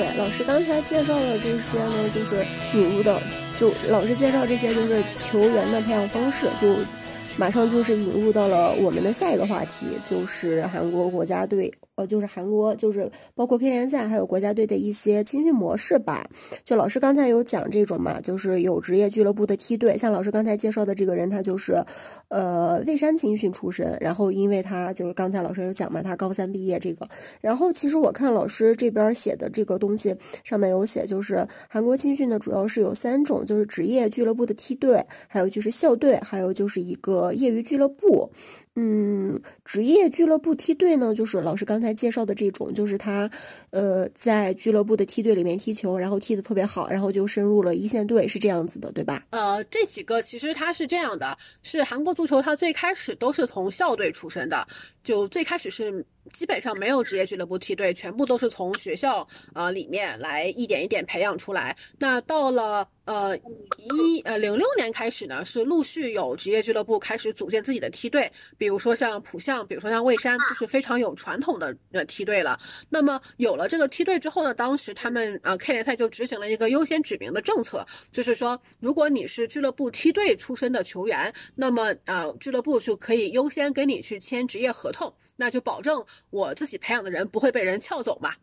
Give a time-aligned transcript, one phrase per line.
[0.00, 2.42] 对，老师刚才介绍的这些呢，就是
[2.72, 3.20] 引入到，
[3.54, 6.74] 就老师介绍这些就是球员的培养方式，就
[7.36, 11.70] 马上就是引入到了我们的下一个话题，就是韩国国家队。
[12.00, 16.26] 呃，就是韩国，就是包括 K 联赛，还有国家队的一些青训模式吧。
[16.64, 19.98] 就老师刚才有讲这种嘛，就是有职业俱乐部的梯队。
[19.98, 21.84] 像老师刚才介绍的这个人，他就是，
[22.28, 23.98] 呃，蔚山青训出身。
[24.00, 27.06] 然后因为他就是刚才老师有讲嘛，他高三毕业这个。
[27.42, 38.30] 然后其实我看老师这边写的这个东西上面有写，就是韩国青训呢，主要是有三种，就是职业俱乐部的梯队，还有就是校队，还有就是一个业余俱乐部。
[38.82, 43.30] 嗯，职业俱乐部梯队呢，就是老师刚才介绍的这种，就是他，
[43.68, 49.22] 呃，在俱乐部的梯队里面踢球，然后踢得特别好，然后就深入了一线队，是这样子的，对吧？
[49.30, 54.66] 呃，这几个其实他是这样的，是韩国足球，他最开始都是从校队出身的，
[55.04, 56.04] 就最开始是。
[56.34, 61.76] 基本上没有职业俱乐部梯队，全部都是从学校啊里面来一点一点培养出来。
[61.98, 72.56] 那到了呃一呃零六年开始呢，是陆续有职业俱乐部开始组建自己的梯队，比如说像浦项，比如说像蔚山，都是非常有传统的呃梯队了。
[72.90, 86.04] 那么有了这个梯队之后呢，当时他们呃 K 联赛就执行了一个优先指名的政策，就是说如果你是俱乐部梯队出身的球员，那么啊俱乐部就可以优先跟你去签职业合同，那就保证。
[86.30, 88.34] 我自己培养的人不会被人撬走嘛，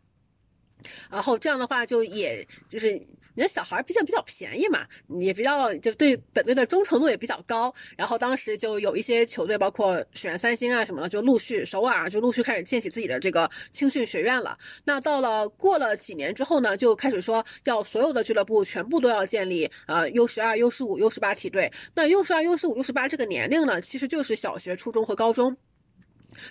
[1.10, 2.92] 然后这样的话就也就是
[3.34, 4.84] 你的小孩毕竟比较便宜嘛，
[5.20, 7.72] 也比较就对本队的忠诚度也比较高。
[7.96, 14.58] 然后当时就有一些球队，包括选三星啊什么的，就陆续首尔就陆续开始建起自己的这个青训学院了。
[14.84, 21.72] 那到了过了几年之后呢，就开始说要所有的俱乐部全部都要建立呃 U 十二、U 十五、U 十八梯队。
[21.94, 25.56] 那 U 十二、U 十五、U 十八这个年龄呢，其实就是小学、初中和高中。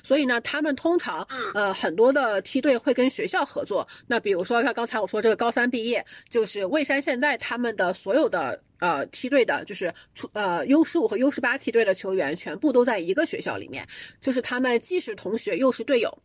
[0.03, 3.87] 所以呢，他们通常呃很多的梯队会跟学校合作。
[4.07, 13.87] 那比如说像刚才我说这个高三毕业，就是蔚山现在他们的所有的呃梯队的，就是出呃 U 十五和 U 十八梯队的球员，全部都在一个学校里面，
[14.19, 16.17] 就是他们既是同学又是队友，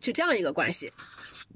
[0.00, 0.92] 是这样一个关系。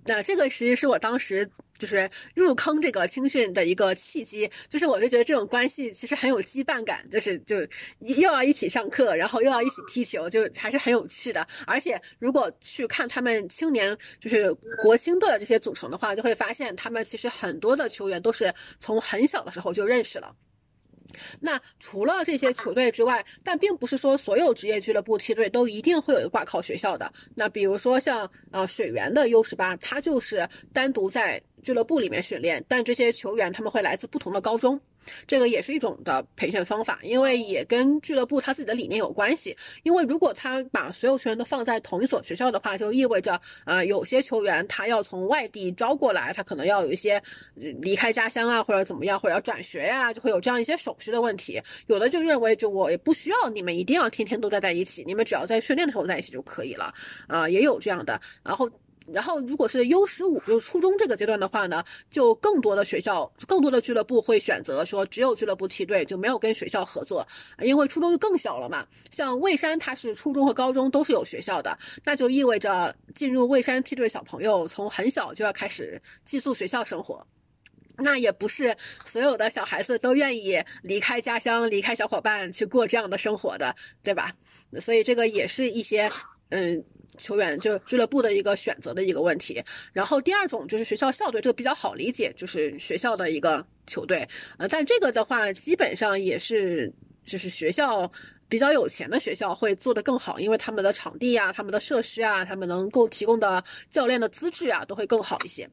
[0.05, 1.51] 那这个其实是我当时。
[1.81, 7.57] 就是入坑这个青训的一个契机，就是我就觉得这种关系其实很有羁绊感，就是就
[7.99, 11.45] 又要一起上课，然后又要一起踢球，就还是很有趣的。
[11.67, 14.53] 而且如果去看他们青年就是
[14.83, 20.33] 国青队的这些组成的话，就会发现他们其实很多的球员都是从很小的时候就认识了。
[21.41, 27.13] 那除了这些球队之外，但并不是说所有职业俱乐部梯队都一定会有一个挂靠学校的。
[27.35, 34.81] 那比如说像呃水源的 U 十八，它就是单独在俱乐部里面训练，但这些球员他们会来自不同的高中。
[35.27, 39.57] 这个也是一种的培训方法，因为也跟俱乐部他自己的理念有关系。
[39.83, 47.23] 因为如果他把所有球员都放在同一所学校的话，就意味着，呃，有些球员他要从外地招过来，他可能要有一些
[47.55, 51.61] 离开家乡啊，或者怎么样，或者要转学呀，就会有这样一些手续的问题。
[51.87, 56.93] 有的就认为，就我也不需要你们一定要天天都待在一起，你们只要在训练的时候在一起就可以了，
[57.27, 58.21] 啊，也有这样的。
[58.43, 58.71] 然后。
[59.13, 67.27] 然后，如果是 U 十五，就是初中这个阶段的话呢，就更多的学校、更多的俱乐部会选择说，只有俱乐部梯队就没有跟学校合作，
[67.61, 68.87] 因为初中就更小了嘛。
[69.11, 77.27] 像蔚山，它是初中和高中都是有学校的，那就意味着进入蔚山梯队小朋友从很小就要开始寄宿学校生活，
[77.97, 83.75] 那也不是所有的小孩子都愿意离开家乡、离开小伙伴去过这样的生活的，
[84.05, 84.33] 对吧？
[84.81, 86.09] 所以这个也是一些，
[86.51, 86.85] 嗯。
[87.19, 89.63] 球员就俱乐部的一个选择的一个问题，
[89.93, 94.27] 然后第二种就是学校校队，这个比较好理解，就是学校的一个球队，
[94.59, 96.93] 呃，但这个的话基本上也是
[97.25, 98.11] 就是学校
[98.49, 105.69] 比较有钱的学校会做得更好，因为他们的场地啊、他们的设施啊、他们能够提供的教练的资质啊都会更好一些。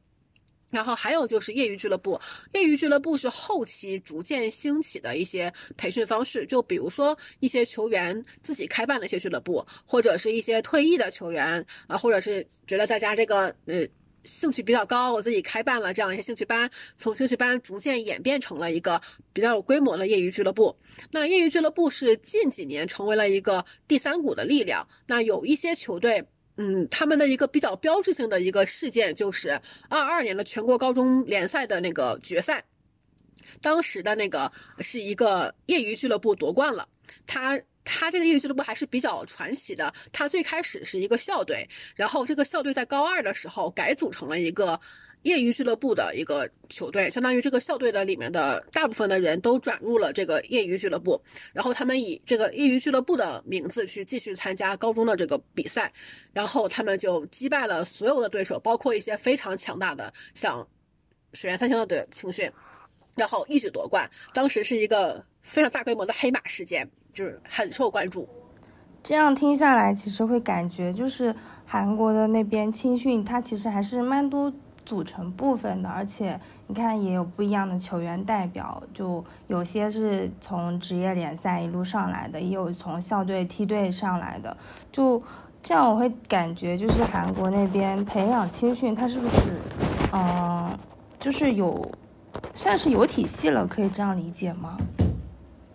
[0.70, 2.20] 然后还有就是业余俱乐部，
[2.52, 6.44] 业余俱乐部是后期逐渐兴起的一些培训方式。
[6.46, 13.86] 就比如说一些球员自己开办的一些俱乐部，或者是一些退役的球员啊，或者是觉得大家这个呃
[14.24, 19.00] 兴趣比较高，我自己开办了这样一些兴趣班，从兴趣班逐渐演变成了一个
[19.32, 20.76] 比较有规模的业余俱乐部。
[21.12, 24.86] 那业余俱乐部是近几年成为了一个第三股的力量。
[25.06, 26.22] 那有一些球队。
[26.60, 29.50] 嗯，他们的一个比较标志性的一个事件就是
[29.88, 32.64] 二二年的全国高中联赛的那个决赛，
[33.62, 34.50] 当时的那个
[34.80, 36.88] 是一个业余俱乐部夺冠了。
[37.28, 44.78] 他他这个业余俱乐部还是比较传奇的，他最开始是一个校队，然后这个校队在高二的时候改组成了一个
[45.22, 51.20] 业余俱乐部的一个球队，相当于这个校队的里面的大部分的人都转入了这个业余俱乐部，
[51.52, 55.92] 然后他们以这个业余俱乐部的名字去继续参加高中的这个比赛，
[56.32, 60.66] 然后他们就击败了所有的对手，包括一些非常强大的像
[61.32, 62.50] 水原三星的青训，
[63.14, 64.08] 然后一举夺冠。
[64.32, 68.28] 当时是一个非常大规模的黑马事件，就是很受关注。
[69.02, 71.34] 这样听下来，其实会感觉就是
[71.64, 74.52] 韩国的那边青训，它其实还是蛮多
[74.88, 84.56] 组成部分的，而且你看也有不一样的球员代表，就有些是从职业联赛一路上来的，也有从校队梯队上来的，
[84.90, 85.22] 就
[85.62, 89.36] 这样我会感觉就是韩国那边培养青训，它是不是
[90.14, 90.78] 嗯，
[91.20, 91.86] 就是有
[92.54, 94.78] 算是有体系了，可以这样理解吗？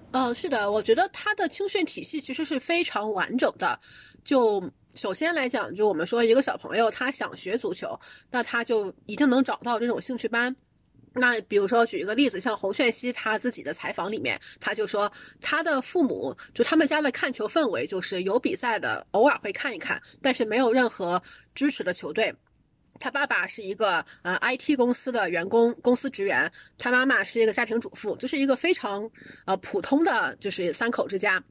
[0.09, 3.79] 嗯，是的，我觉得他的青训体系其实是非常完整的。
[4.23, 4.63] 就
[4.95, 7.99] 首先来讲，就我们说一个小朋友他想学足球，
[8.29, 10.55] 那他就一定能找到这种兴趣班。
[11.15, 15.11] 那比如说举一个例子，像洪炫熙他自己的采访里面，他就说
[15.41, 21.21] 他的父母就他们家的看球氛围就是有比赛的偶尔会看一看，但是没有任何
[21.53, 22.33] 支持的球队。
[22.99, 26.51] 他爸爸是一个呃 IT 公司的员工，公司职员。
[26.77, 29.09] 他妈妈是一个家庭主妇，就是一个非常
[29.45, 31.43] 呃普通的就是三口之家。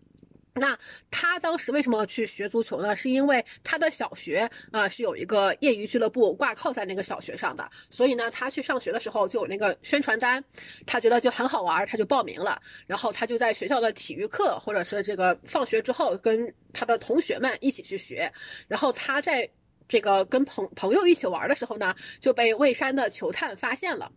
[0.55, 0.79] 那
[1.11, 2.95] 他当时为什么要去学足球呢？
[2.95, 10.43] 是因为他的小学啊是有一个业余俱乐部挂靠在那个小学上的，所以呢，他去上学的时候就有那个宣传单，
[10.87, 12.61] 他觉得就很好玩，他就报名了。
[12.87, 18.33] 然后他就在学校的体育课或者是这个放学之后，跟他的同学们一起去学。
[18.69, 19.49] 然后他在。
[19.89, 24.11] 这个跟朋朋友一起玩的时候呢，就被蔚山的球探发现了，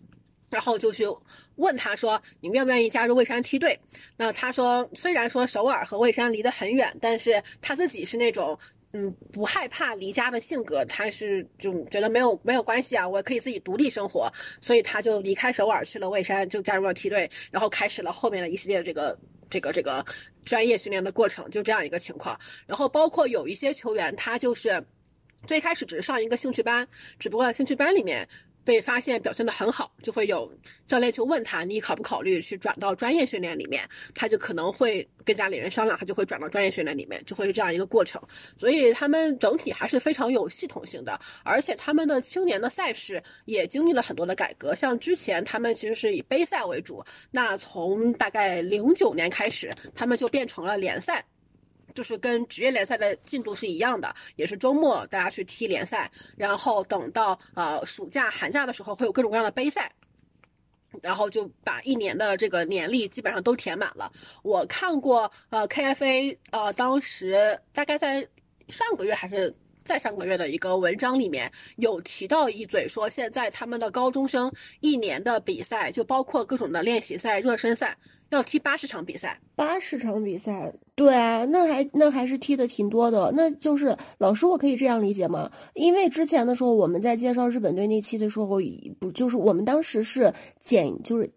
[0.50, 1.06] 然后就去
[1.58, 3.80] 问他说：“你愿不愿意加入蔚山梯队？”
[4.18, 8.58] 那他说：“虽然说首尔和蔚山离得很远，但是他自己是那种
[8.94, 19.18] 嗯不害怕离家的性格，他是就觉得没有没有关系啊，我可以自己独立生活，所以他就离开首尔去了蔚山，就加入了梯队，然后开始了后面的一系列的这个
[19.50, 20.06] 这个这个
[20.44, 22.40] 专业训练的过程，就这样一个情况。
[22.66, 24.84] 然后包括有一些球员，他就是。
[25.48, 26.88] 最开始只是上一个兴趣班，
[27.20, 28.28] 只不过兴趣班里面
[28.66, 30.52] 被发现表现的很好，就会有
[30.88, 33.88] 教练去问他，你考不考虑去转到专业训练里面？
[34.16, 38.22] 他就可能会跟家里人商量，他就会转到专业训练里面，就会是这样一个过程。
[38.58, 44.74] 所以他们整体还是非常有系统性的，而且他们的青年的赛事也经历了很多的改革。
[44.74, 51.24] 像之前他们其实是以杯赛为主，那从大概零九年开始，他们就变成了联赛。
[51.96, 59.92] 就是跟职业联赛的进度是一样的，也是周末大家去踢联赛，然后等到呃暑假、寒假的时候会有各种各样的杯赛，
[61.02, 64.12] 然后就把一年的这个年历基本上都填满了。
[64.44, 68.28] 我看过呃 KFA 呃当时大概在
[68.68, 69.56] 上个月还是
[69.86, 74.52] 再上个月的一个文章里面有提到一嘴，说现在他们的高中生
[74.82, 77.98] 一年的比赛就包括各种的练习赛、热身赛。
[78.36, 83.32] 要踢八十场比赛，八十场比赛，对啊，那还那还是踢的挺多的。
[83.36, 85.50] 那就是老师，我可以这样理解吗？
[85.74, 88.60] 因为之前的时候我们在介绍日本队那期的时候，
[89.00, 91.34] 不就是我们当时是减就是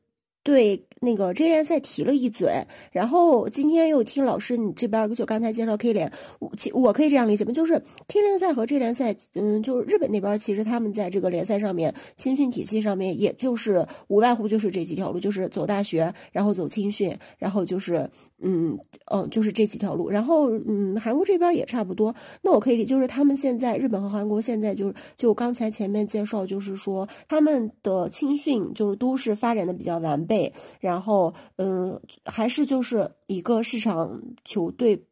[0.48, 0.84] 对。
[1.00, 2.52] 那个职业联赛提了一嘴，
[2.90, 6.10] 然后今天又听老师你这边就刚才介绍 K 联，
[6.40, 7.52] 我其我可以这样理解吗？
[7.52, 18.10] 就是 K 联赛和 J 联赛，嗯，就是日本那边其实他们在这个联赛上面青训体系上面，也就是无外乎就是这几条路，就是走大学，然后走青训，然后就是
[18.42, 18.78] 嗯
[19.10, 20.08] 嗯，就是这几条路。
[20.08, 22.14] 然后嗯，韩国这边也差不多。
[22.42, 30.52] 那我可以理就是他们现在日本和韩国现在就是就刚才前面介绍，就是说他们的青训就是都是发展的比较完备。
[30.80, 35.07] 然后，嗯，还是就是一个市场球队。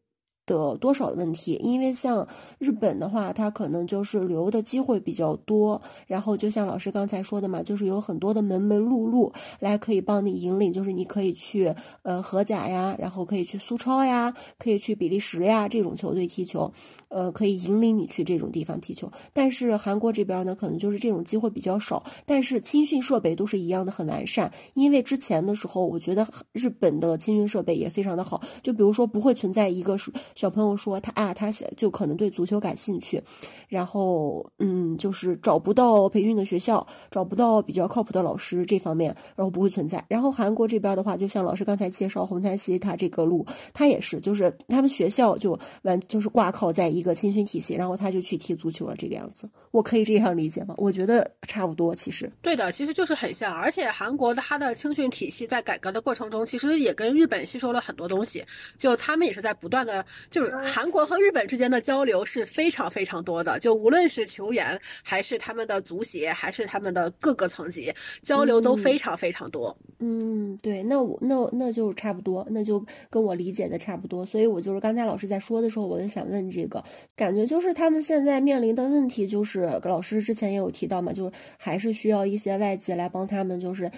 [0.46, 2.26] 的多少的问题，因为像
[2.58, 16.72] 日本的话，它可能就是留的机会比较多，然后就像老师刚才说的嘛，就是有很多的门门路路来可以帮你引领，就是你可以去呃荷甲呀，然后可以去苏超呀，可以去比利时呀这种球队踢球，
[17.08, 19.10] 呃，可以引领你去这种地方踢球。
[19.32, 30.12] 但是韩国这边呢，可能就是这种机会比较少，但是青训设备都是一样的很完善，因为之前的时候，我觉得日本的青训设备也非常的好，就比如说不会存在一个是。
[30.36, 33.20] 小朋友说他啊，他写就可能对足球感兴趣，
[33.68, 40.04] 然后嗯，就是找不到培训的学校，找不到比较靠谱的老师，这方面然后不会存在。
[40.08, 50.74] 然后韩国这边的话，就像老师刚才介绍洪灿熙他这个路，他也是，就是他们学校就完就是挂靠在一个青训体系，然后他就去踢足球了，这个样子，我可以这样理解吗？
[50.76, 53.54] 我觉得差不多，其实对的，其实就是很像。
[53.54, 58.44] 而且韩国的它的青训体系在改革的过程中，其实也跟日本吸收了很多东西，
[58.76, 60.04] 就他们也是在不断的。
[60.30, 67.92] 就是韩国和日本之间的交流是非常非常多的，就无论是球员，还是他们的足协，还是他们的各个层级，
[68.22, 69.76] 交流都非常非常多。
[69.98, 74.26] 嗯，对，那我那那就差不多，那就跟我理解的差不多。
[74.26, 76.82] 所以我就是刚才老师在说的时候，我就想问这个，
[77.14, 83.90] 感觉就是他们现在面临的问题，就是老师之前也有提到嘛，就是还是需要一些外界来帮他们，就是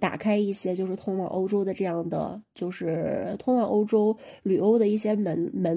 [0.00, 5.73] 打开一些就是通往欧洲的这样的，就是通往欧洲旅欧的一些门门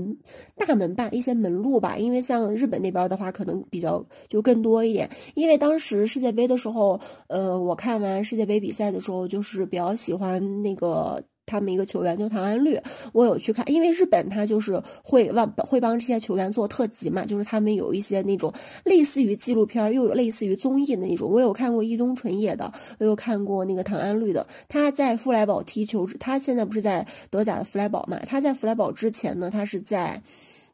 [0.56, 1.98] 大门吧，一些门路吧。
[1.98, 5.10] 因为像日本那边的话，可能比较就更多一点。
[5.36, 11.22] 因为当时世界杯的时候，呃，我看完世界杯比赛的时候，就是比较喜欢那个。
[11.48, 12.78] 他们一个球员就唐安律，
[13.14, 21.32] 我有去看，因为日本他就是会帮会帮这些球员做特辑嘛，就是他们有一些那种类似于纪录片又有类似于综艺的那种。
[21.32, 24.46] 我有看过伊东纯也的，我有看过那个唐安律的。
[24.68, 28.20] 他在弗莱堡踢球，他现在不是在德甲的弗莱堡嘛？
[28.28, 30.22] 他在弗莱堡之前呢，他是在。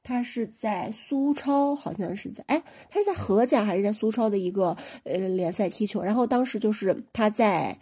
[0.04, 6.02] 他是在苏超，好像是在哎，他是在荷甲还是在苏超的一个呃联赛踢球？
[6.02, 7.80] 然后当时就是他在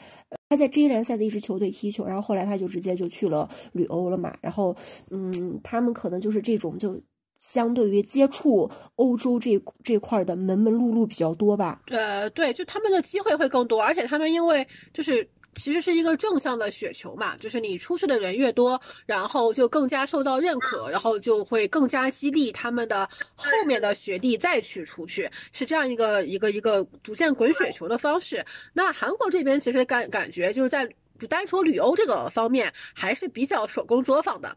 [0.49, 4.37] 他在 J 联赛的一支球队踢球，然后后来他就直接就去了旅欧了嘛。
[4.41, 4.75] 然后
[5.09, 7.01] 嗯，他们可能就是这种，就
[7.39, 11.81] 相对于接触欧洲这这块的门门路路比较多吧。
[11.87, 15.27] 呃，对，就他们的机会会更多，而且他们因为就是。
[15.55, 28.43] 其实是一个正向的雪球嘛，就是你出去的人越多，然后就更加受到认可，然后就会更加激励他们的后面的学弟再去出去，是这样一个一个一个逐渐滚雪球的方式。
[28.73, 30.87] 那韩国这边其实感感觉就是在
[31.19, 34.55] 就单说旅游这个方面还是比较手工作坊的，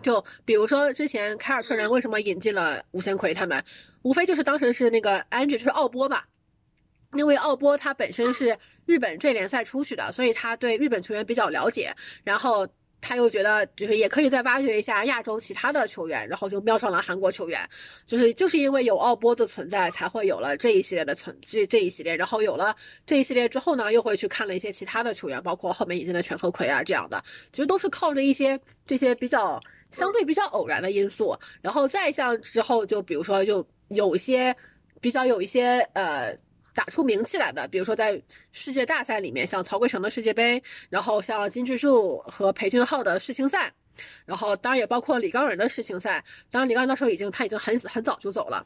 [0.00, 3.62] 就比如说之前凯尔特人为什么引进了吴贤奎他们，
[4.02, 6.24] 无非就是当时是那个安吉就是奥波吧。
[7.14, 11.94] 因为奥波他本身是日本 J 联赛出去的，所以他对日本球员比较了解。
[12.22, 12.66] 然后
[13.00, 17.68] 他又觉得就是也可以再挖掘一下亚洲其他的球员，然后就瞄上了韩国球员。
[18.06, 22.14] 就是就是因为有奥波的存在，才会有了这一系列的存这这一系列。
[22.16, 22.76] 然后有了
[23.06, 27.22] 这一系列之后呢，又会去看了一些其他的球员，包括后面引进的全和奎啊这样的。
[27.50, 29.58] 其实都是靠着一些这些比较
[29.90, 34.54] 相对比较偶然的因素，然后再像之后就比如说就有一些
[35.00, 36.36] 比较有一些呃。
[36.80, 38.18] 打出名气来的，比如说在
[38.52, 43.70] 世界大赛里面，像曹圭成的世界杯，然后像金智洙和裴俊浩的世青赛，
[44.24, 46.24] 然后当然也包括李刚仁的世青赛。
[46.50, 48.64] 当然，李刚仁那时候已经他已经很很早就走了，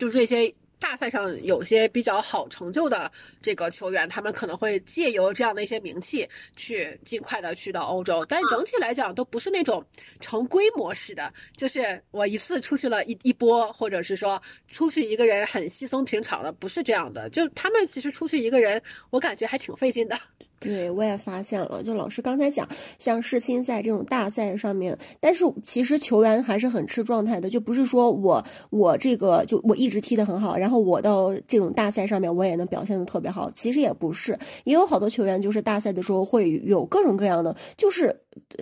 [0.00, 0.52] 就是这些。
[0.80, 3.10] 大赛上有些比较好成就的
[3.42, 8.24] 这个球员，他们可能会借由这样的一些名气，去尽快的去到欧洲。
[8.26, 9.84] 但整体来讲，都不是那种
[10.20, 17.28] 成规模式的，就是我一次出去了一一波，或者是说出去一个人很稀松平常的，不是这样的。
[17.30, 18.80] 就他们其实出去一个人，
[19.10, 20.16] 我感觉还挺费劲的。
[20.60, 21.82] 对，我也发现了。
[21.82, 33.50] 就老师刚才讲，像世青赛这种大赛上面，但是其实球员还是很吃状态的，就不是说我我这个就我一直踢得很好，然后我到这种大赛上面我也能表现得特别好。
[33.52, 38.20] 其实也不是，也有好多球员就是大赛的时候会有各种各样的，就是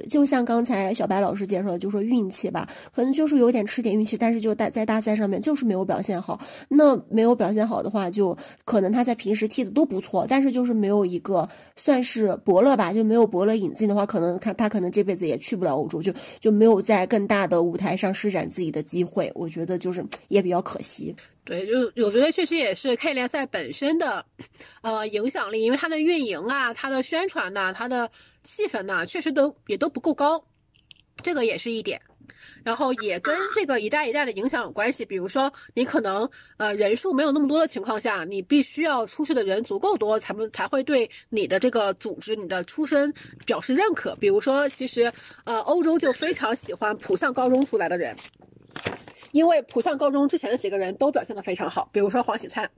[0.08, 6.40] 就像刚才小白老师介绍的，就说运气吧，可能就是有点吃点运气，但是就大在大赛上面就是没有表现好。
[6.68, 11.46] 那没有表现好的话，就可能他在平时踢的都不错，但是就是没有一个。
[11.78, 19.30] 算是伯乐吧，就没有伯乐引进的话，可能看他可能这辈子也去不了欧洲，就就没有在更大的舞台上施展自己的机会。
[19.34, 21.14] 我觉得就是也比较可惜。
[21.44, 24.24] 对，就我觉得确实也是 K 联赛本身的，
[24.80, 28.10] 呃，影响力，因为它的运营啊、它的宣传呐、它的
[28.46, 30.42] 气氛呢，确实都也都不够高，
[31.22, 32.00] 这个也是一点。
[32.64, 43.12] 然后也跟这个一代一代的影响有关系，比如说你可能呃人数没有那么多的情况下，你必须要出去的人足够多，才能才会对你的这个组织、你的出身
[43.44, 44.16] 表示认可。
[44.16, 45.12] 比如说，其实
[45.44, 48.16] 呃欧洲就非常喜欢浦项高中出来的人，
[49.30, 52.68] 因为浦项高中之前的几个人都表现得非常好，比如说黄喜灿，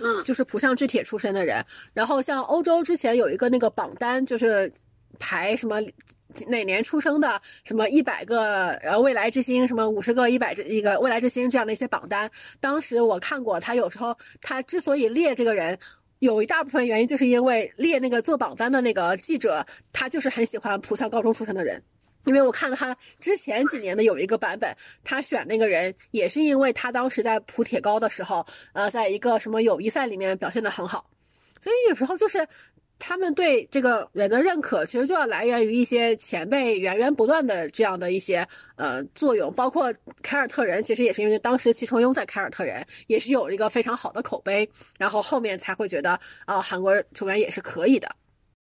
[0.00, 1.62] 嗯，就是浦项制铁出身的人。
[1.92, 4.72] 然后像欧洲之前有一个那个榜单，就是
[5.18, 5.80] 排什么。
[6.48, 7.40] 哪年出生的？
[7.62, 9.66] 什么一百个呃未来之星？
[9.66, 12.28] 什么五十个一百这一个未来之星这样的一些榜单？
[12.60, 15.78] 当时我看过，他有时候他之所以列这个人，
[16.18, 21.80] 有一大部分原因就是因为列那个做榜单的那个记者，他就是很喜欢普校高中出身的人。
[22.24, 31.08] 因为我看了他之前几年的有一个版本，他选那个人也是因为他当时在普铁高的时候，呃，在一个什么友谊赛里面表现的很好，
[31.60, 32.46] 所以有时候就是。
[32.98, 48.08] 他们对这个人的认可，其实就要来源于一些前辈源源不断的这样的一些呃作用，包括凯尔特人，其实也是因为当时齐崇庸在凯尔特人也是有一个非常好的口碑，然后后面才会觉得啊韩国球员也是可以的。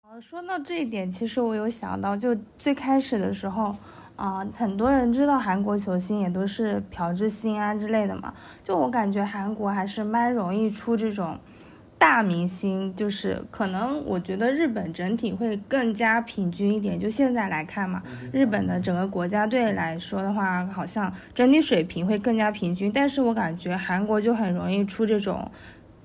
[0.09, 3.77] 呃，说到这一点，其实我有想到，就最开始的时候，
[4.17, 11.39] 啊、很多人知道韩国球星也都是朴智星啊之类的嘛，就我感觉韩国还是蛮容易出这种
[11.99, 16.99] 大明星，就是可能我觉得日本整体会更加平均一点。
[16.99, 25.51] 就现在来看嘛，日本的整个国家队来说的话，好像整体水平会更加平均，但是我感觉韩国就很容易出这种。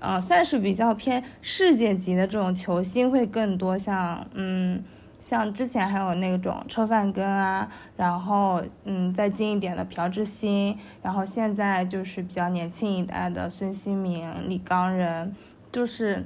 [0.04, 4.82] 呃，算是比较偏世界级的这种球星会更多，像嗯，
[5.20, 15.32] 像之前还有那种车范根啊，然后嗯，再近一点的朴智星，然后现在就是比较年轻一代的孙兴民、李刚仁，
[15.72, 16.22] 就是，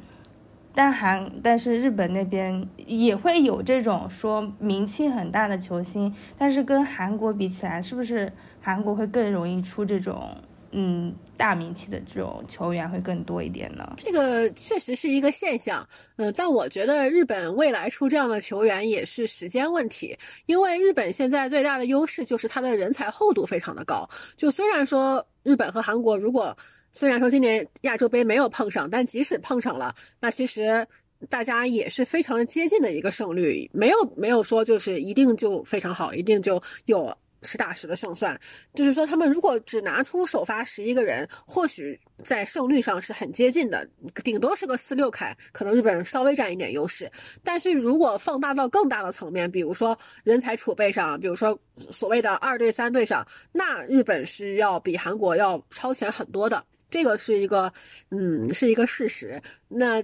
[0.74, 10.36] 但韩但是日本那边也会有这种说名气很大的球星，但是跟韩国比起来，是不是韩国会更容易出这种
[10.72, 13.94] 嗯大名气的这种球员会更多一点呢？
[13.96, 15.86] 这个确实是一个现象，
[16.16, 24.08] 嗯、但我觉得日本未来出这样的球员也是时间问题，因为日本现在最大的优势就是它的人才厚度非常的高。
[24.36, 26.56] 就虽然说日本和韩国如果
[26.92, 30.86] 虽然说今年亚洲杯没有碰上，但即使碰上了，那其实
[31.28, 38.38] 大家也是非常接近的一个胜率，没有没有说就是一定就非常好，一定就有实打实的胜算。
[38.74, 43.88] 就是说，他们如果只拿出首发十一个人，或许在胜率上是很接近的，
[44.24, 47.10] 顶多是个四六开，可能日本稍微占一点优势。
[47.42, 51.58] 但是如果放大到更大的层面，比如说人才储备上，比如说
[51.90, 56.62] 所谓的二队、三队上，那日本是要比韩国要超前很多的。
[56.90, 57.72] 这个是一个，
[58.10, 59.40] 嗯，是一个事实。
[59.68, 60.02] 那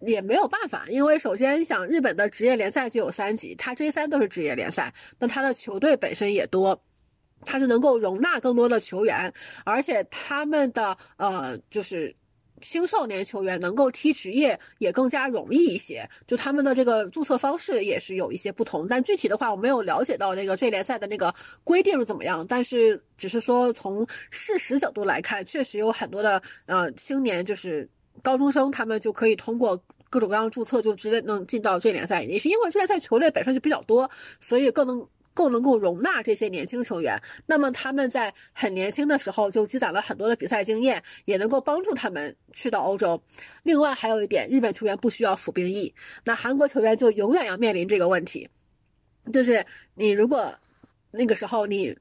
[0.00, 6.80] 也没有办法，因为首先想日本的职业联赛就有三级，它 J 三都是职业联赛，那它的球队本身也多。
[7.44, 9.32] 它是能够容纳更多的球员，
[9.64, 12.12] 而且他们的呃就是
[12.60, 18.86] 青少年球员能够踢职业也更加容易一些，就他们的这个注册方式也是有一些不同。
[18.88, 21.34] 但具体的话，我没有了解到那个 J 联赛的那个
[21.64, 27.88] 规定是怎么样，但是只是说从事实角度来看，确实有很多的呃青年就是
[28.22, 29.82] 高中生，他们就可以通过。
[30.10, 35.06] 各种各样注册就直接能进到 J 联赛，也是因为 J 联赛球队本身就比较多，所以更能
[35.38, 37.16] 更能够容纳这些年轻球员。
[37.46, 43.22] 那么他们在很年轻的时候就积攒了很多的比赛经验，也能够帮助他们去到欧洲。
[43.62, 48.48] 另外还有一点，日本球员不需要服兵役，那韩国球员就永远要面临这个问题，
[49.32, 50.52] 就是你如果
[51.12, 51.96] 那个时候你。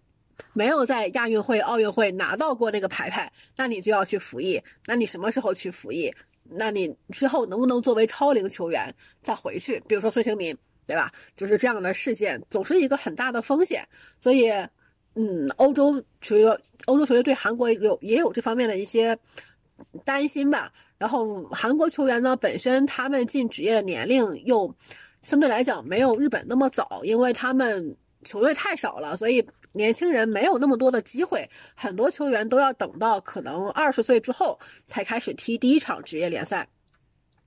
[0.54, 4.62] 没有在亚运会、奥运会拿到过那个牌牌，那你就要去服役。
[4.86, 6.14] 那你什么时候去服役？
[6.44, 9.82] 那你之后能不能作为超龄球员再回去？
[9.88, 10.56] 比如说孙兴民，
[10.88, 11.12] 对吧？
[11.36, 13.88] 就是这样的事件，总是一个很大的风险。
[14.18, 14.50] 所以，
[15.16, 19.16] 嗯，欧洲球员，欧洲球队对韩国有也有这方面的一些
[20.06, 20.72] 担心吧。
[20.98, 24.74] 然后，韩国球员呢，本身他们进职业年龄又
[25.22, 31.48] 相对来讲没有日本那么早，因为他们球队太少了，所以年轻人没有那么多的机会。
[31.76, 36.68] 很多球员都要等到可能二十岁之后才开始踢第一场职业联赛，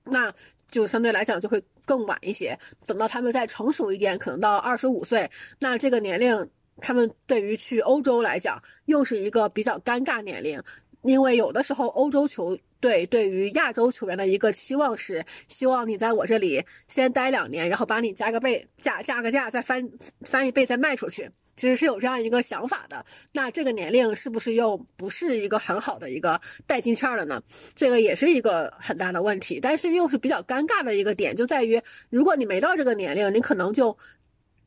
[0.05, 0.33] 那
[0.71, 2.57] 就相对来讲就会更晚一些。
[2.87, 5.29] 等到他们再成熟一点，可能到二十五岁，
[5.59, 10.59] 那这个年龄，他们对于去欧洲来讲又是一个比较尴尬年龄，
[11.03, 12.57] 因为有的时候欧洲球。
[12.81, 19.87] 队对于亚洲球员的一个期望是，希望你在我这里先待两年，然后把你加个倍，加加个价，再翻
[20.21, 21.29] 翻一倍再卖出去。
[21.55, 23.05] 其实是有这样一个想法的。
[23.31, 27.41] 那这个年龄是不是又不是一个很好的一个代金券了呢？
[27.75, 29.59] 这个也是一个很大的问题。
[29.61, 33.97] 但是又是比较尴尬的一个点，就在于如果你没到这个年龄，你可能就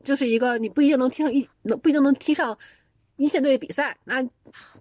[0.02, 2.58] 就是一个你不一定能踢上一，能不一定能踢上。
[3.16, 4.20] 一线队比赛，那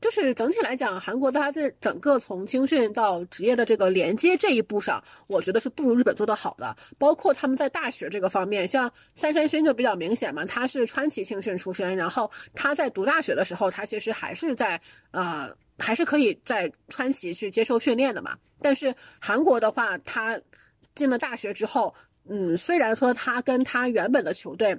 [0.02, 6.76] 就是整体来讲，韩国它这整个从青训到职业的这个连接这一步上，我觉得是不如日本做得好的。
[6.98, 18.36] 包括他们在大学这个方面，像三山勋就比较明显嘛，他是川崎青训出身，然后他在读大学的时候，他其实还是在呃，还是可以在川崎去接受训练的嘛。
[18.62, 20.40] 但是韩国的话，他
[20.96, 21.94] 进了大学之后，
[22.28, 24.76] 嗯，虽然说他跟他原本的球队。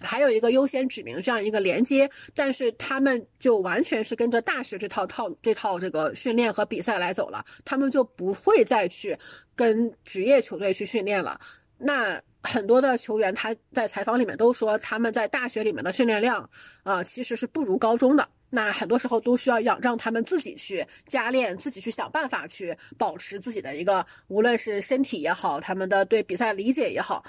[0.00, 9.16] 还有一个优先指明这样一个连接，但是他们就完全是跟着大学这套套这套这个训练和比赛来走了，他们就不会再去
[9.54, 11.40] 跟职业球队去训练了。
[11.78, 16.42] 那很多的球员他在采访里面都说，他们在大学里面的训练量
[16.82, 18.28] 啊、呃，其实是不如高中的。
[18.50, 27.24] 那很多时候都需要让让他们自己去加练，自己去想办法去保持自己的一个，无论是身体也好，他们的对比赛理解也好，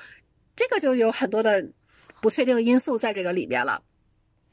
[0.55, 1.65] 这个就有很多的。
[2.27, 3.81] 不确定因素在这个里面了，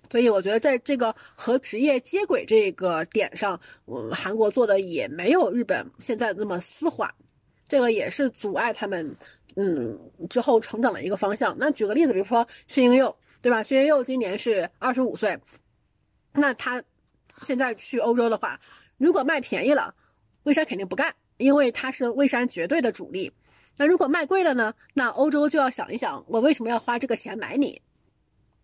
[0.09, 7.13] 所以我觉得在这个和职业接轨这个点上，嗯，韩国做的也没有日本现在那么丝滑，
[7.67, 9.17] 这个也是阻碍他们
[9.57, 9.99] 嗯
[10.31, 11.57] 之后成长的一个方向。
[11.59, 13.61] 那举个例子，比如说薛英佑，对吧？
[13.61, 15.37] 薛英佑今年是二十五岁，
[16.35, 16.81] 那他
[17.43, 18.61] 现在去欧洲的话，
[18.99, 19.93] 如果卖便宜了，
[20.45, 23.33] 蔚山肯定不干，因为他是蔚山绝对的主力。
[23.77, 24.73] 那如果卖贵了呢？
[24.95, 27.81] 那欧洲就要想一想，我为什么要花这个钱买你？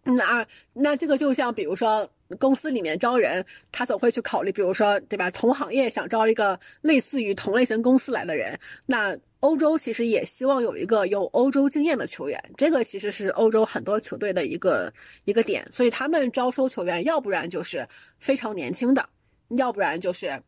[0.02, 5.30] 那那这个就像比如说公司里面招人，他总会去考虑，比如说对吧？
[5.30, 14.90] 同行业想招一个类似于同类型公司来的人，那欧洲其实也希望有一个有欧洲经验的球员，这个其实是欧洲很多球队的一个
[15.24, 17.86] 一个点，所以他们招收球员，要不然就是
[18.18, 19.06] 非常年轻的，
[19.50, 20.42] 要不然就是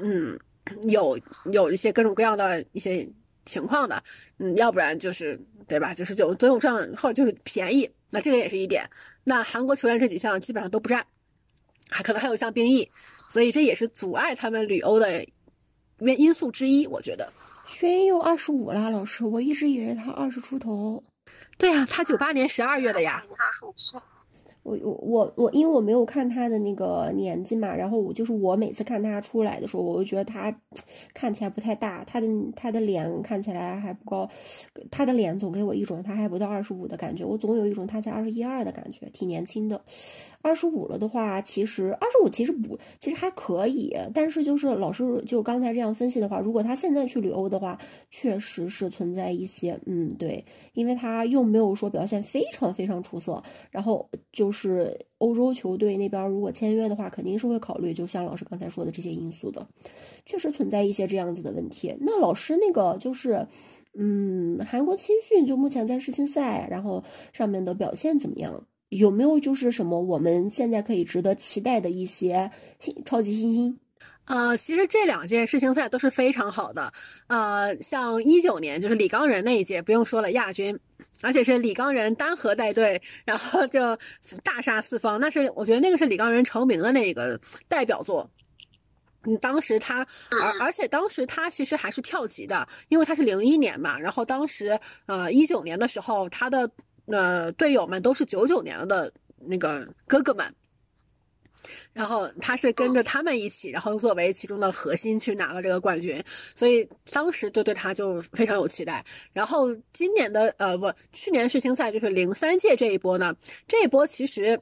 [0.00, 0.38] 嗯
[0.88, 3.08] 有有一些各种各样的一些
[3.44, 4.02] 情况的，
[4.38, 5.92] 嗯，要不然就是对吧？
[5.94, 7.90] 就是就总有这样或者就是便宜。
[8.10, 8.88] 那这个也是一点，
[9.24, 11.06] 那韩国球员这几项基本上都不占，
[11.90, 12.90] 还可能还有项兵役，
[13.30, 15.24] 所以这也是阻碍他们旅欧的
[15.98, 16.86] 原因素之一。
[16.86, 17.32] 我觉得，
[17.66, 21.02] 轩佑二十五了，老师，我一直以为他二十出头。
[21.56, 23.24] 对呀，他九八年十二月的呀。
[23.38, 23.98] 二十五岁。
[24.62, 30.56] 我我我我，因为我没有看他的那个年纪嘛，然后我就是我每次看他出来的时候，我就觉得他
[31.12, 34.30] 看起来不太大，他的他的脸看起来还不高，
[34.88, 39.82] 他的脸总给我一种他还不到二十五的感觉，我总有一种他才二十一二的感觉，挺年轻的。
[40.42, 47.76] 二十五了的话，其实二十五其实不，其实还可以，但是就是老师就刚才这样分析的话，如果他现在去旅欧的话，
[48.10, 50.44] 确实是存在一些，嗯，对，
[50.74, 54.51] 因为他又没有说表现非常非常出色，然后就。
[54.52, 59.66] 是欧洲球队那边如果签约的话，肯定是会考虑，就像老师刚才说的这些因素的，
[60.26, 61.96] 确实存在一些这样子的问题。
[62.00, 63.46] 那老师那个就是，
[63.98, 68.66] 嗯，韩国青训就目前在世青赛，然后上面的表现怎么样？
[68.90, 73.78] 有没有就是什么我们现在可以值得期待的一些新超级新星？
[74.26, 76.92] 呃，其实这两届世青赛都是非常好的。
[77.26, 80.78] 呃，像一九年就是李刚仁那一届，不用说了，亚军，
[81.20, 83.98] 而且是李刚仁单核带队，然后就
[84.42, 85.20] 大杀四方。
[85.20, 88.30] 那是我觉得那个是李刚仁成名的那个代表作。
[89.24, 93.98] 嗯，当时他，而而且当时他其实还是跳级的，因为他是零一年嘛。
[93.98, 96.68] 然后当时呃一九年的时候，他的
[97.06, 100.52] 呃队友们都是九九年的那个哥哥们。
[101.92, 106.22] 然后他是跟着他们一起，然后作为其中的核心去拿了这个冠军，
[106.54, 109.04] 所以当时就对他就非常有期待。
[109.32, 113.34] 然后今年的呃不，去年世青赛就是零三届这一波呢，
[113.68, 114.58] 这一波其实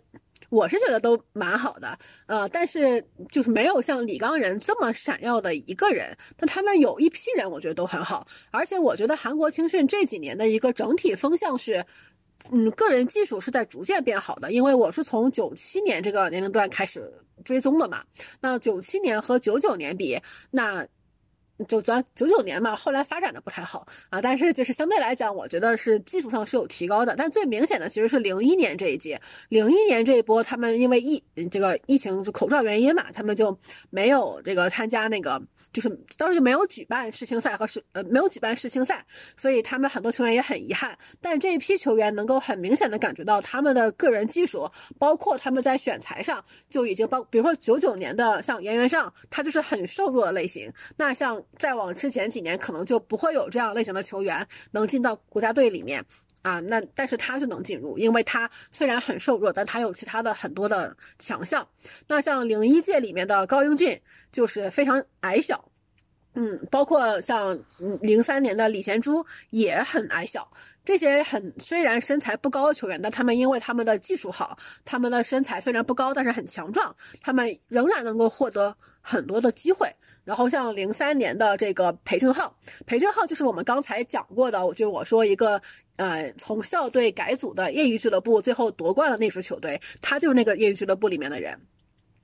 [0.49, 11.85] 我是觉得都蛮好的，呃，但是就是没有像李刚仁这么闪耀的一个人，但他们有一批人我觉得都很好，而且我觉得韩国青训这几年的一个整体风向是。
[12.51, 17.13] 嗯，个人技术是在逐渐变好的，因为我是从九七年这个年龄段开始
[17.45, 18.03] 追踪的嘛。
[18.41, 20.19] 那九七年和九九年比，
[20.51, 20.87] 那。
[21.69, 27.15] 就咱九九年嘛，后来发展的不太好啊，但是就是相对来讲，我觉得是技术上是有提高的。
[27.17, 33.57] 但最明显的其实是零一年这一届，零一年这一波，他们因为疫这个疫情就口罩原因嘛，他们就
[33.91, 35.41] 没有这个参加那个，
[35.73, 39.05] 就是当时就没有举办世青赛和世呃没有举办世青赛，
[39.37, 40.97] 所以他们很多球员也很遗憾。
[41.21, 44.69] 但这一批球员能够很明显的感觉到他们的个人技术，
[44.99, 51.43] 包括他们在选材上就已经包，比如说九九年的像严元尚，他就是很瘦弱的类型，那像。
[51.57, 56.05] 再往之前几年，可能就不会有这样类型的球员能进到国家队里面
[56.43, 56.59] 啊。
[56.61, 61.67] 那但是他就能进入，因为他虽然很瘦弱，但他有其他的很多的强项。
[62.07, 64.01] 那像零一届里面的高英俊
[64.33, 65.71] 就是非常矮小，
[66.35, 67.59] 嗯，包括像
[68.01, 70.51] 零三年的李贤洙也很矮小。
[70.83, 79.95] 这些很虽然身材不高的球员，但他们因为他们的技术好，他们的身材虽然不高，但是很强壮，他们仍然能够获得很多的机会。
[80.25, 82.55] 然后像零三年的这个裴俊浩，
[82.87, 85.61] 裴俊浩就是我们刚才讲过的，就我说一个，
[85.97, 91.59] 呃，从校队改组的业余俱乐部，最后夺冠的那支球队，他就是那个业余俱乐部里面的人。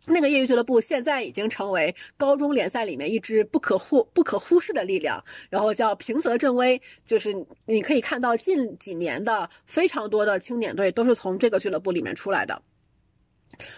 [0.09, 5.21] 那个业余俱乐部现在已经成为高中联赛里面一支不可忽不可忽视的力量。
[5.51, 12.63] 然后叫平泽正威，就是你可以看到近几年的非常多的青年队都是从这个俱乐部里面出来的。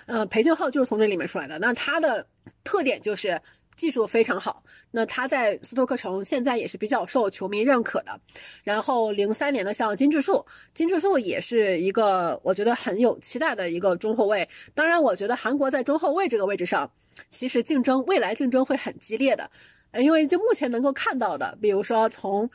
[0.05, 1.59] 呃，裴俊浩就是从这里面出来的。
[1.59, 2.27] 那他的
[2.63, 3.41] 特点就是。
[3.79, 4.61] 技术非常好，
[4.91, 8.21] 那他在斯托克城现在也是比较受球迷认可的。
[8.64, 14.47] 然后零三年的像金智树，金智树也是一个我觉得很有期待的一个中后卫。
[14.75, 16.91] 当然，我觉得韩国在中后卫这个位置上，
[17.31, 19.49] 其实竞争未来竞争会很激烈的，
[19.95, 22.51] 因为就目前能够看到的，比如说从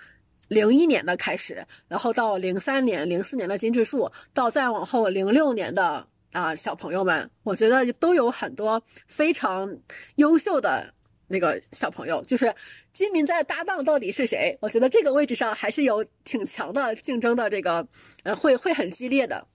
[0.49, 9.73] 零一年的开始，然后到零三年、零四年的金智树，到再往后零六年的啊小朋友们，我觉得都有很多非常
[10.15, 10.93] 优秀的。
[11.27, 12.53] 那个小朋友就是
[12.93, 14.57] 金明在搭档到底是谁？
[14.61, 17.87] 我觉得这个位置上还是有挺强的竞争的，这个
[18.23, 19.47] 呃会会很激烈的。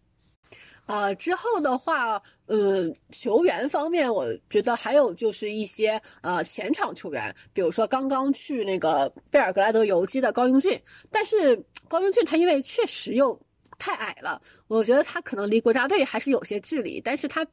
[0.87, 13.38] 呃，之后的话，嗯，球员方面，我觉得还有就是一些呃前场球员，比如说刚刚去那个贝尔格莱德游击的高英俊，但是高英俊他因为确实又
[13.78, 17.46] 太矮了，我觉得他可能离国家队还是有些距离，但是他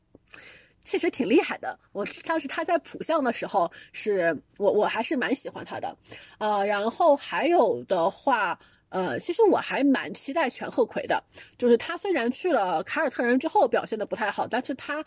[0.85, 1.77] 确实挺厉害的。
[1.91, 5.97] 我当时他在浦项的时候，是我我还是蛮喜欢他的，
[6.37, 8.57] 呃，然后还有的话。
[8.89, 11.21] 呃，其实我还蛮期待全鹤葵的，
[11.57, 15.03] 就是他虽然去了凯尔特人之后表现的不太好，但是他，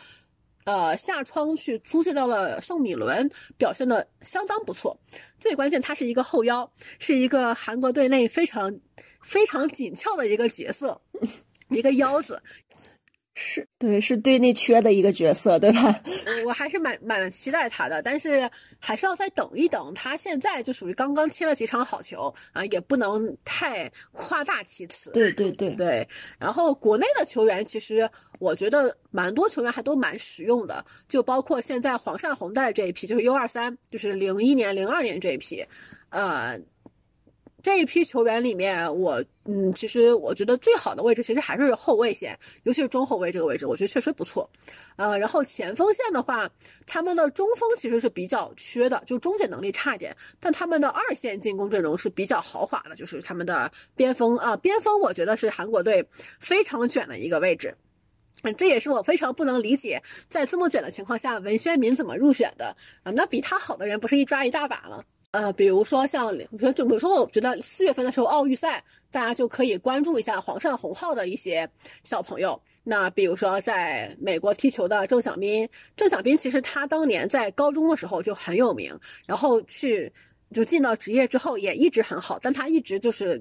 [0.64, 4.98] 呃，下窗去租借到了圣米伦，表现的相当不错。
[5.38, 8.78] 最关键，他是一个后腰，是一个韩国队内非常
[9.22, 11.00] 非常紧俏的一个角色，
[11.70, 12.42] 一个腰子。
[13.40, 16.02] 是对，是队内缺的一个角色，对吧？
[16.44, 19.94] 我还是蛮蛮期待他的，但是还是要再等一等。
[19.94, 25.12] 他现在就属于刚刚踢了几场好球啊，也不能太夸大其词。
[25.12, 26.06] 对对对对。
[26.36, 35.64] 然后国内的球员，其实我觉得蛮多球员还都蛮实用的，就包括现在黄善宏带这一批，就是 U 二三，就是零一年、零二年这一批，
[36.10, 36.58] 呃。
[37.60, 44.48] 这一批球员里面，我嗯，其实我觉得最好的位置其实还是后卫线，尤其是中后卫这个位置，我觉得确实不错。
[44.96, 46.48] 呃，然后前锋线的话，
[46.86, 50.16] 他们的中锋其实是比较缺的，就终结能力差一点。
[50.38, 56.06] 但他们的二线进攻阵容是比较豪华的，就是他们的边锋啊，边锋我觉得是韩国队
[56.38, 57.76] 非常卷的一个位置。
[58.42, 62.66] 嗯，这也是我非常不能理解，在这么卷的情况下，文轩民怎么入选的
[63.02, 63.10] 啊？
[63.10, 65.02] 那比他好的人不是一抓一大把吗？
[65.32, 71.68] 呃，比如说像，比如说就比如说，我觉得四月份的时候奥运赛，大家就可以关注一下黄善宏号的一些
[72.02, 72.58] 小朋友。
[72.82, 80.10] 那比如说在美国踢球的郑小斌，郑小斌其实他当年在高中的时候就很有名，然后去
[80.50, 83.38] 就进到职业之后也一直很好，但他一直就是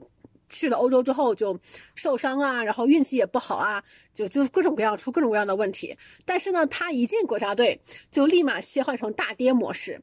[0.49, 1.57] 去了欧洲之后就
[1.95, 3.81] 受伤啊，然后运气也不好啊，
[4.13, 5.97] 就就各种各样出各种各样的问题。
[6.25, 7.79] 但是呢，他一进国家队
[8.11, 10.01] 就立马切换成大跌模式。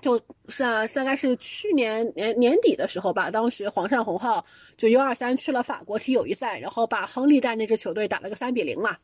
[0.00, 4.44] 就是啊，大概是去年年年底的时候吧，当时黄善宏号
[4.76, 8.96] 就 U 二三去了法国踢友谊赛，然后把亨利带那支球队打了个三比零嘛。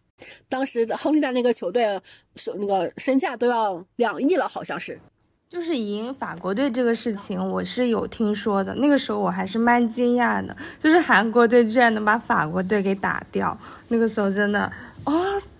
[0.48, 2.00] 当时亨利带那个球队
[2.36, 4.98] 是那个身价都要两亿了，好像是。
[5.48, 8.74] 就是赢法国队这个事情，我是有听说的。
[8.74, 13.56] 那个时候我还是蛮惊讶的，就是韩国队居然能把法国队给打掉。
[13.88, 14.60] 那个时候真的
[15.04, 15.12] 啊。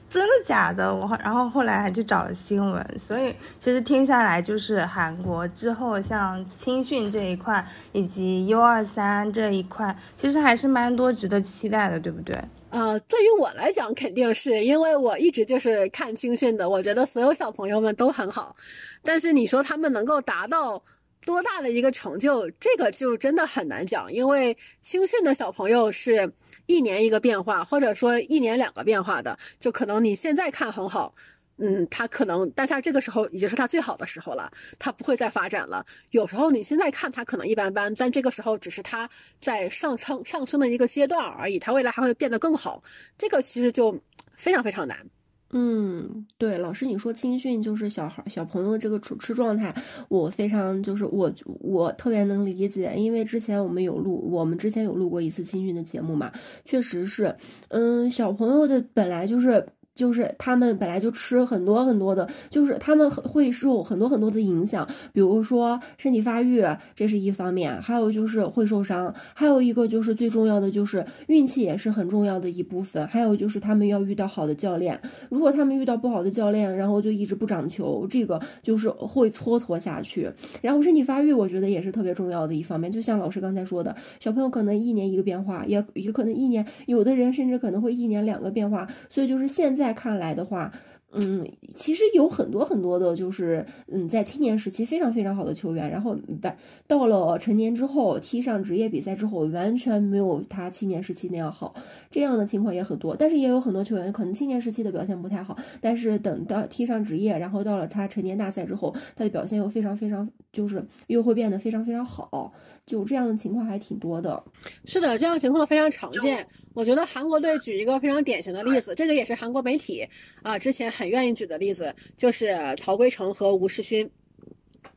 [0.09, 0.95] 真的假的？
[0.95, 12.37] 我然后后来还去找了新闻，所以其实听下来就是韩国之后像青训这一块以及 U 二三这一块，其实还是蛮多值得期待的，对不对？
[12.71, 18.55] 呃，对于我来讲，肯定是因为我一直就是看青训的，我觉得所有小朋友们都很好，
[19.03, 20.83] 但是你说他们能够达到。
[21.25, 26.33] 多大的一个成就，这个就真的很难讲，因为青训的小朋友是
[26.67, 31.13] 一年一个变化，或者说一年两个变化的，就可能你现在看很好，
[31.59, 35.85] 嗯，他可能，但他这个时候已经是他最好的时候了，他不会再发展了。
[36.11, 39.09] 有时候你现在看他可能一般般，但这个时候只是他
[39.41, 42.83] 在上升上升的一个阶段而已，他未来还会变得更好，
[43.19, 44.01] 这个其实就
[44.37, 45.05] 非常非常难。
[45.53, 49.75] 嗯，对，老师你说青训就是小孩小朋友这个处吃状态，
[50.09, 56.33] 我非常就是我我特别能理解，因为之前我们有录，我们之前有录过一次青训的节目嘛，
[56.65, 57.35] 确实是，
[57.69, 59.67] 嗯，小朋友的本来就是。
[59.97, 66.63] 就是他们本来就吃很多很多的，就是他们会受很多很多的影响，比如说身体发育，
[66.95, 80.31] 这是一方面，还有就是会受伤，还有一个就是最重要的就是运气也是很重要的一部分，还有就是他们要遇到好的教练，如果他们遇到不好的教练，然后就一直不长球，这个就是会蹉跎下去。
[80.61, 89.86] 然后身体发育，我觉得也是特别重要的一方面，就像老师刚才说的，小朋友可能一年一个变化，也也可能一年，有的人甚至可能会一年两个变化，所以就是现在。
[89.87, 90.73] 再看来的话，
[91.13, 91.47] 嗯，
[91.77, 96.53] 其实有很多很多的，就是嗯，在青年时期非常非常好的球员，然后到
[96.89, 101.73] 到了成年之后踢上职业比赛之后，完全没有他青年时期那样好，
[102.11, 103.15] 这样的情况也很多。
[103.15, 112.53] 但是也有很多球员可能青年时期的表现不太好，但是等到踢上职业，然后到了他成年大赛之后，他的表现又非常非常，就是又会变得非常非常好。
[112.85, 114.43] 就这样的情况还挺多的，
[114.85, 116.45] 是的，这样情况非常常见。
[116.77, 120.07] 我觉得韩国队举一个非常典型的例子，这个也是韩国媒体
[120.43, 124.09] 啊之前很愿意举的例子，就是曹圭成和吴世勋。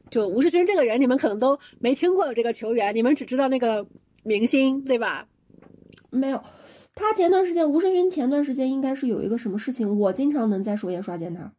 [0.09, 3.87] 就吴世勋这个人，你们可能都没听过这个球员，你们只知道那个
[4.23, 5.25] 明星，对吧？
[6.09, 6.43] 没有，
[6.93, 11.49] 他前段时间吴世勋前段时间应该是有一个什么事情，我经常能在首页刷见他。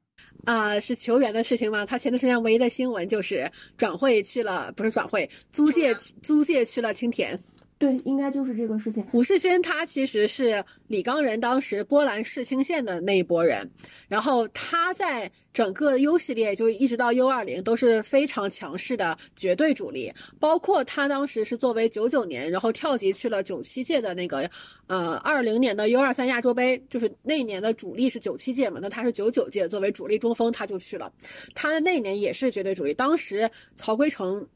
[0.44, 1.86] 啊，是球员的事情吗？
[1.86, 7.40] 他前段时间唯一的新闻就是转会去了，不是转会，租借租借去了青田。
[7.80, 9.02] 对，应该就是这个事情。
[9.04, 13.66] 胡世勋他其实是李刚仁当时波兰世青线的那一波人，
[14.06, 24.50] 然后他在整个 U 系列就一直到 U 二零都是非常强势的绝对主力，包括他当时是作为九九年，然后跳级去了九七届的那个，
[24.86, 31.10] 呃，二零年的 U 二三亚洲杯，就是那一年的主力是九七届嘛，那他是九九届作为主力中锋他就去了，
[31.54, 34.46] 他那年也是绝对主力，当时曹圭成。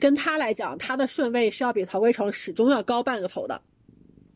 [0.00, 3.60] 跟他来讲，他的顺位是要比曹圭成始终要高半个头的，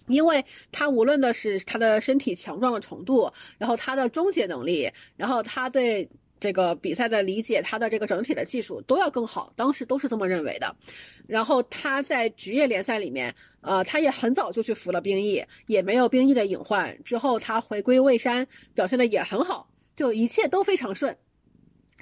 [0.06, 10.76] 因为他无论的是他的身体强壮的程度，然后他的终结能力，然后他对这个比赛的理解，他的这个整体的技术都要更好，当时都是这么认为的。
[11.26, 17.02] 然后他在职业联赛里面，呃，他也很早就去服了兵役，也没有兵役的隐患。
[17.02, 21.16] 之后他回归蔚山，表现的也很好，就一切都非常顺，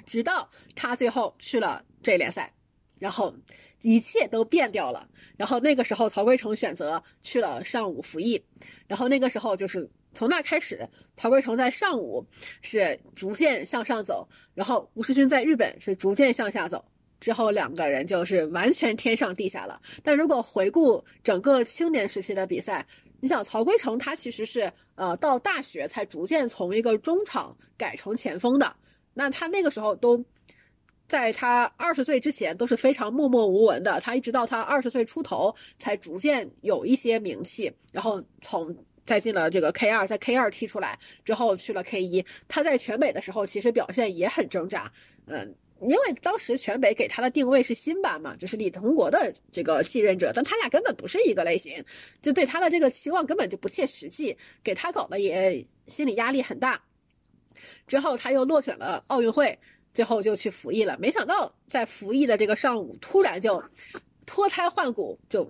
[0.05, 2.51] 直到他最后去了这联赛。
[3.03, 3.35] 然后
[3.81, 5.05] 一切都变掉了。
[5.35, 8.41] 然后那个时候，曹圭成选择去了上武服役。
[8.87, 10.87] 然后那个时候，就是从那开始，
[11.17, 12.25] 曹圭成在上武
[12.61, 16.81] 是逐渐向上走，然后吴世勋在日本是逐渐向下走。
[17.19, 19.81] 之后两个人就是完全天上地下了。
[20.01, 22.87] 但如果回顾整个青年时期的比赛，
[23.19, 28.73] 你想曹圭成他其实是呃到大学才逐渐从一个中场改成前锋的。
[29.13, 30.23] 那他那个时候都。
[31.13, 42.25] 在他二十岁之前都是非常默默无闻的，他一直到他二十岁出头才逐渐有一些名气，然后从再进了这个 K 二，在 K 二踢出来之后去了 K 一。
[42.47, 44.91] 他在全北的时候其实表现也很挣扎，
[45.27, 51.85] 嗯，因为当时全北给他的定位是新版嘛，就是李同国的这个继任者，但他俩根本不是一个类型，
[52.23, 56.81] 就对他的这个期望根本就不切实际，给他搞得也心理压力很大。
[57.85, 59.59] 之后他又落选了奥运会。
[59.93, 63.63] 最后就去服役了，没想到在服役的这个上午，突然就
[64.25, 65.49] 脱胎换骨，就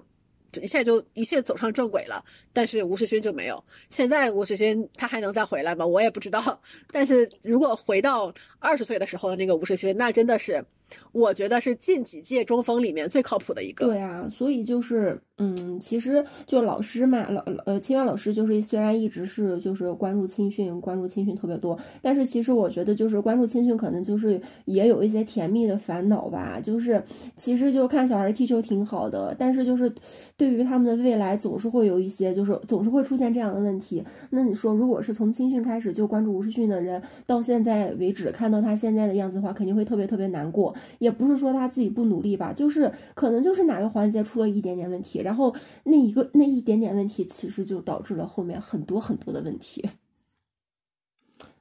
[0.61, 2.23] 一下就一切走上正轨了。
[2.51, 3.63] 但是吴世勋就没有。
[3.89, 5.85] 现在吴世勋他还能再回来吗？
[5.85, 6.61] 我也不知道。
[6.91, 10.63] 但是如果回到二十岁的时候的那个吴世勋，那真的是。
[11.11, 13.85] 我觉得是近几届中锋里面最靠谱的一个。
[13.85, 26.59] 对啊，所以就是，嗯，其实就老师嘛，老呃，清源老师就是虽然一直是就是关注青训，关注青训特别多，但是其实我觉得就是关注青训可能就是也有一些甜蜜的烦恼吧。
[26.61, 27.03] 就是
[27.35, 29.91] 其实就看小孩踢球挺好的，但是就是
[30.37, 34.03] 对于他们的未来总是会有一些，就是总是会出现这样的问题。
[34.31, 40.72] 那你说，如果是从青训开始就关注吴世训的人，到现在为止看到他现在的样子的话，肯定会特别特别难过。
[40.99, 49.89] 也不是说他自己不努力吧，就是可能就是哪个环节出了一点点问题，然后那一个那一点点问题，其实就导致了后面很多很多的问题，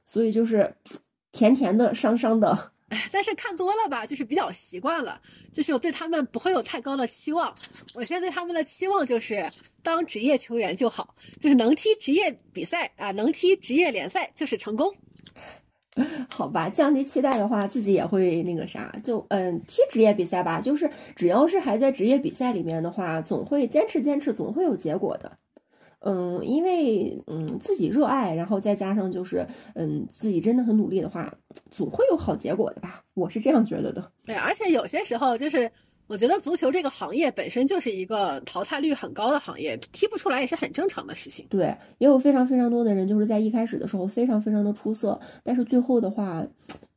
[0.05, 0.75] 所以就是
[1.31, 2.71] 甜甜的，伤伤的。
[3.11, 5.19] 但是看多了吧，就是比较习惯了，
[5.51, 7.51] 就是我对他们不会有太高的期望。
[7.95, 9.49] 我现在对他们的期望就是
[9.81, 14.95] 当职业球员就好，就是能踢职业比赛啊，能踢职业联赛就是成功。
[16.29, 20.59] 好吧，降低期待的话，自己也会那个啥，就嗯，踢职业比赛吧。
[20.59, 25.31] 就是只要是还在职业比赛里面的话，总会坚持坚持，总会有结果的。
[25.99, 31.33] 嗯，因为嗯自己热爱，然后再加上就是嗯自己真的很努力的话，
[31.69, 33.03] 总会有好结果的吧。
[33.13, 34.11] 我是这样觉得的。
[34.25, 35.71] 对，而且有些时候就是。
[36.07, 41.45] 我觉得足球这个行业本身就是一个淘汰率很高的行业，踢不出来也是很正常的事情。
[41.49, 46.45] 对，也有非常非常多的人就是在一开始的时候非常非常的出色，但是最后的话，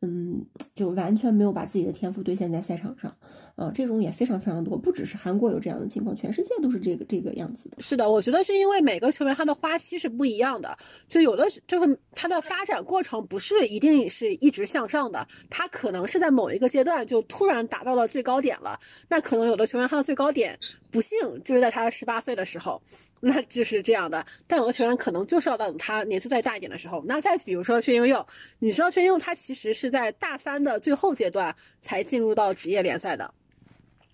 [0.06, 3.14] 嗯，就完全没有把自己的天赋兑现在赛场上。
[3.56, 7.80] 呃，这种也非常非常多，不只是韩国有这样的情况，全世界都是这个这个样子的。
[7.80, 10.76] 是的，我觉得是因为每个球员他的花期是不一样的，
[11.08, 18.78] 就有的就是他的发展过程不是一定是一直向上的，他可能是在某一个阶段就突然达到了最高点了。
[19.08, 20.58] 那可能有的球员他的最高点
[20.90, 22.80] 不幸就是在他十八岁的时候，
[23.20, 24.24] 那就是这样的。
[24.46, 27.02] 但有的球员可能就是要等他年纪再大一点的时候。
[27.06, 28.26] 那再比如说薛英佑，
[28.58, 33.32] 你知道薛英佑他其实是在大三的最后阶段才进入到职业联赛的。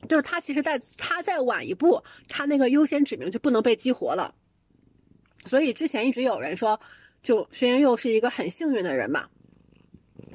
[0.08, 4.34] 就是他，其实，在他再晚一步，他那个优先指名就不能被激活了。
[5.46, 6.78] 所以之前一直有人说，
[7.22, 9.28] 就薛英佑是一个很幸运的人嘛，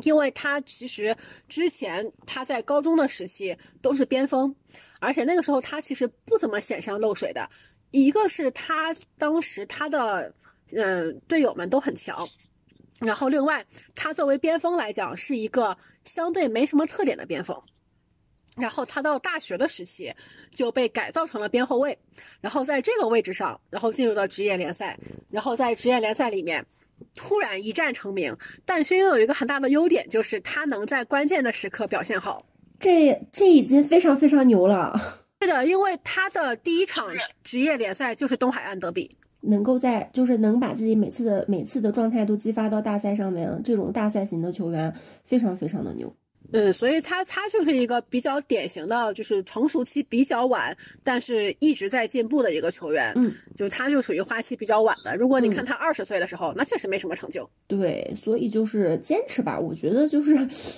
[0.04, 1.14] 因为他其实
[1.50, 4.56] 之前他在高中的时期都是边锋，
[5.02, 7.50] 而且那个时候他其实不怎么显山露水的。
[7.92, 10.34] 一个是他当时他的
[10.72, 12.28] 嗯队友们都很强，
[13.00, 13.66] 然后另外
[13.96, 17.56] 他作为边锋来讲是一个相对没什么特点的边锋。
[18.56, 20.12] 然后他到大学的时期
[20.50, 21.96] 就被改造成了边后卫，
[22.42, 24.98] 然后在这个位置上，然后进入到职业联赛，
[25.30, 26.66] 然后在职业联赛里面
[27.14, 28.36] 突然一战成名。
[28.66, 32.44] 但薛英有一个很大的优点，就是他能在关键的时刻表现好。
[32.80, 35.00] 这这已经非常非常牛了。
[35.40, 37.08] 是的，因为他的第一场
[37.44, 39.16] 职业联赛就是东海岸德比。
[39.42, 46.14] 能够在就是能把自己每次的每次的状态都激发到大赛上面，这种大赛型的球员非常非常的牛。
[46.54, 53.14] 嗯，所以他他就是一个比较典型的，就是成熟期比较晚，但是一直在进步的一个球员。
[53.16, 55.16] 嗯，就是他就属于花期比较晚的。
[55.18, 57.48] 如果你看他二十岁的时候，那确实没什么成就。
[57.68, 60.34] 对，所以就是坚持吧，我觉得就是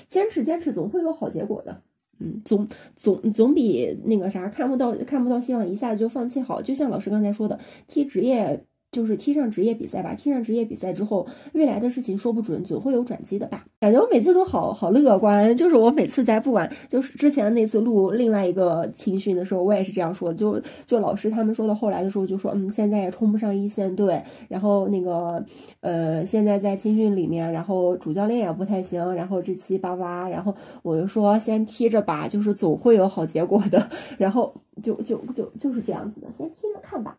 [0.10, 1.82] 坚 持坚持，总会有好结果的。
[2.20, 6.62] 嗯，总总总比那个啥看不到看不到希望一下子就放弃好。
[6.62, 7.58] 就像老师刚才说的，
[7.88, 8.64] 踢职业。
[8.92, 13.66] 就是踢上职业比赛吧，踢上职业比赛之后，未来的事情说不准，总会有转机的吧。
[13.80, 20.34] 感觉我每次都好好乐观，就是我每次在不管，就是之前那次录另外一个青训的时候，我也是这样说。
[20.34, 25.44] 就就老师他们说到后来的时候，就说嗯，现在也冲不上一线队，然后那个
[25.82, 33.88] 呃，现在在青训里面，然后主教练也不太行，然后这七八八，然后我就说先踢着吧，就是总会有好结果的。
[34.18, 37.16] 然后就就就就是这样子的，先踢着看吧。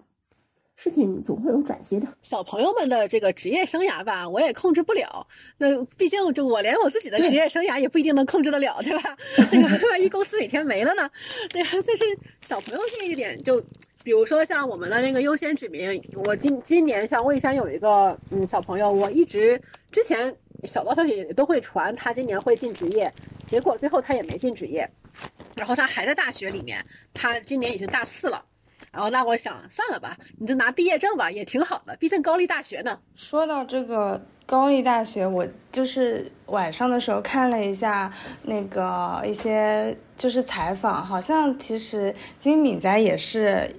[0.83, 2.07] 事情总会有转机的。
[2.22, 5.26] 小朋友们的这个职业生涯吧，我也控制不了。
[5.59, 9.14] 那毕竟就我连我自己的职业生涯也不一定能控制得了，对吧？
[9.53, 11.11] 那个 万一公司哪天没了呢？
[11.51, 12.05] 对呀，就是
[12.41, 13.62] 小朋友这一点，就
[14.03, 19.61] 比如说像我们的那个优先指名，我今今年像魏山有一个嗯小朋友，我一直
[19.93, 23.12] 之前小道消息都会传他今年会进职业，
[23.47, 24.91] 结果最后他也没进职业，
[25.55, 28.43] 然后他还在大学里面，他今年已经大四了。
[28.93, 32.99] 然后那我想算了吧，你就拿毕业证吧，也挺好的，毕竟高丽大学呢。
[33.14, 38.12] 说到这个高丽大学，我就是晚上的时候看了一下
[38.43, 43.76] 那个一些就是采访，好像其实金敏哉也是，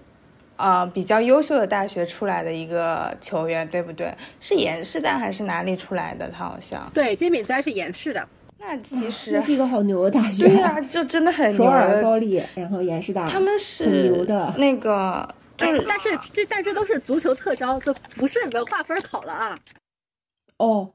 [0.56, 4.16] 呃，比较优秀的大学出来的一个球员，对不对？
[4.40, 6.30] 是延世的还是哪里出来的？
[6.30, 8.26] 他好像对，金敏哉是延世的。
[8.62, 11.64] 那其实那是一个好牛的大学，对呀，就真的很 牛。
[11.64, 14.54] 首尔高丽，然后延世大，他们是很牛的。
[14.58, 19.58] 那个， 就是但是这但这都是足球特招，都不是文化分考了啊。
[20.58, 20.92] 哦。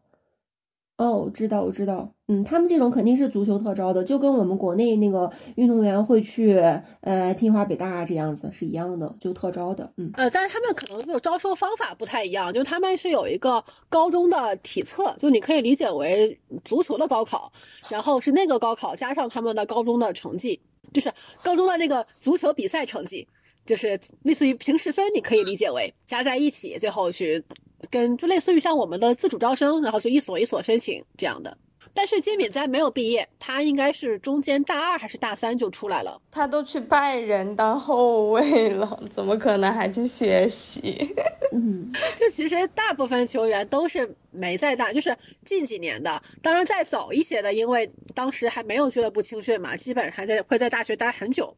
[0.98, 6.58] 哦，我知道，我知道，嗯，他们这种肯定是足球特招的，就跟我们国内那个运动员会去
[7.02, 17.52] 呃清华北大这样子是一样的，就特招的，嗯，呃，但是他们可能就招收方法不太一样，就他们是有一个高中的体测，就你可以理解为足球的高考，
[17.90, 20.58] 然后是那个高考加上他们的高中的成绩，
[20.94, 23.28] 就是高中的那个足球比赛成绩，
[23.66, 27.44] 就是类似于平时分，你可以理解为加在一起，最后去。
[27.90, 31.56] 跟就类似于像我们的自主招生，然后就一所一所申请这样的。
[31.94, 36.20] 但是金敏哉没有毕业，他应该是中间大二还是大三就出来了。
[36.30, 41.14] 他都去拜仁当后卫了，怎么可能还去学习？
[41.54, 46.22] 嗯，就其实大部分球员都是没在大，就是近几年的。
[46.42, 51.56] 当然再早一些的，因为当时还没有俱乐部青训嘛，基本还在会在大学待很久。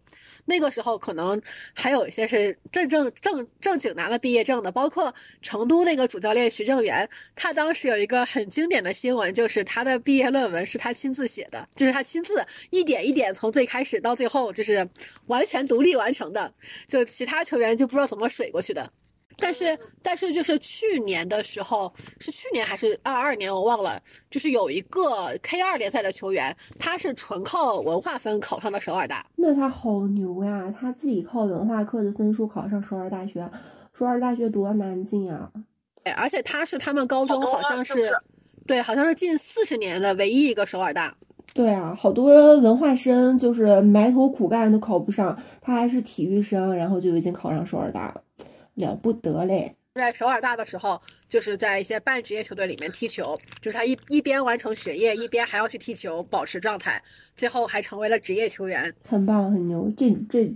[0.49, 1.41] 那个时候可能
[1.75, 14.89] 还有一些是正正正正经拿了毕业证的，包括成都那个主教练徐正源，他当时有一个很经典的新闻，就是他的毕业论文是他亲自写的，就是他亲自一点一点从最开始到最后，就是
[15.27, 16.51] 完全独立完成的，
[16.89, 18.91] 就其他球员就不知道怎么水过去的。
[19.41, 24.03] 但是，但是就是去年的时候，是去年还是二二年，我忘了。
[24.31, 29.25] 就是有一个 K 二联赛的球员，他是纯靠文化分考上的首尔大。
[29.37, 30.75] 那他好牛呀！
[30.79, 33.49] 他自己靠文化课的分数考上首尔大学，
[33.95, 35.51] 首尔大学多难进啊！
[36.03, 37.95] 哎，而且他是他们高中好像是，
[38.67, 41.15] 对，好像是近四十年的唯一一个首尔大。
[41.55, 48.23] 对啊，好多文化生就是埋头苦干都考不上，他还是体育生，然后就已经考上首尔大了。
[48.79, 49.73] 了不得嘞！
[49.95, 57.03] 在首尔大的时候，就是在一些半职业球队里面踢球，就是他一一边完成学业，一边还要去踢球，保持状态，
[57.35, 59.93] 最后还成为了职业球员，很棒，很牛。
[59.97, 60.55] 这这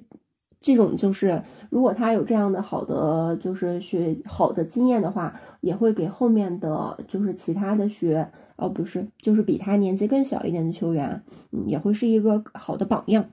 [0.60, 11.20] 这种就是，如果他有这样的好的就是学好的经验的话，也会给后面的就是其他的学哦，不是，就是比他年纪更小一点的球员，
[11.50, 13.28] 嗯，也会是一个好的榜样。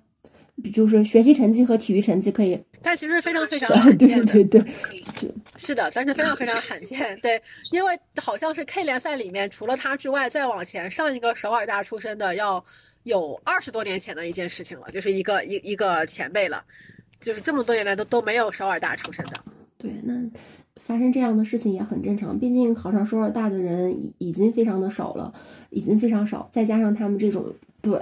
[0.74, 4.62] 就是学习成绩和体育成绩可以，但其实非常非常 罕见对对
[5.20, 7.18] 对，是的，但是非常非常罕见。
[7.22, 7.42] 对，
[7.72, 12.64] 因为好像是 K 联赛里面除了他之外，再往前上一个首尔大出身的要
[13.04, 16.64] 有二十多年前的一件事情了，就是一个一一个前辈了，
[17.20, 19.44] 就是这么多年来都都没有首尔大出身的。
[19.78, 20.14] 对，那
[20.76, 25.34] 发生这样的事情也很正常，毕竟考上首尔大的人已已经非常的少了，
[25.70, 27.46] 已经非常少，再加上他们这种
[27.82, 28.00] 对。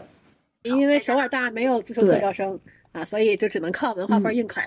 [0.67, 2.59] 因为首尔大没有足球特招生
[2.91, 4.61] 啊，所以就只能靠文化分硬考。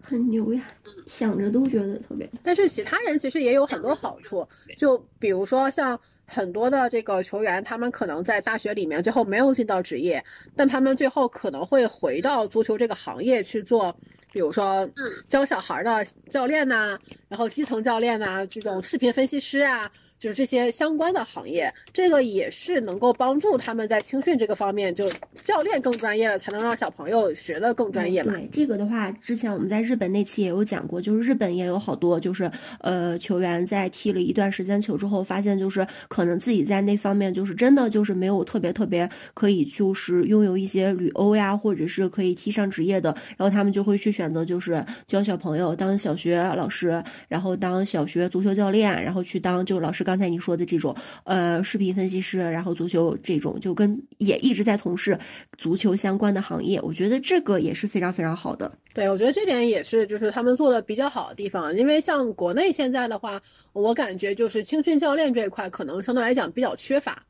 [0.00, 0.62] 很牛呀，
[1.06, 2.30] 想着都觉得特别。
[2.42, 10.24] 但是其他人其实也有很多好处，就比如说像很多的这个球员，他们可能在大学里面最后没有进到职业，
[10.54, 13.92] 但他们最后可能会回到足球这个行业去做，
[14.32, 14.88] 比如说
[15.26, 16.96] 教小孩的教练呐、
[17.28, 19.90] 然后基层教练呐、这种视频分析师啊。
[20.18, 25.10] 就是这些相关的行业，这个也是能够帮助他们在青训这个方面，就
[25.44, 28.32] 教练更专业了，才能让小朋友学的更专业嘛。
[28.32, 32.50] 对这个的话，之前我们在日本那期也有讲过，就是日本也有好多就是
[32.80, 50.94] 呃球员在踢了一段时间球之后，发现就是可能自己在那方面就是真的就是没有特别特别可以就是拥有一些旅欧呀，或者是可以踢上职业的，然后他们就会去选择就是教小朋友当小学老师，然后当小学足球教练，然后去当就老师刚才你说的这种
[51.24, 55.18] 呃视频分析师，然后足球这种就跟也一直在从事
[55.58, 58.70] 足球相关的行业，我觉得这个也是非常非常好的。
[58.94, 61.76] 对，我觉得这点也是，就是他们做的比较好的地方。
[61.76, 63.42] 因为像国内现在的话，
[63.72, 67.20] 我感觉就是青训教练这一块可能相对来讲比较缺乏。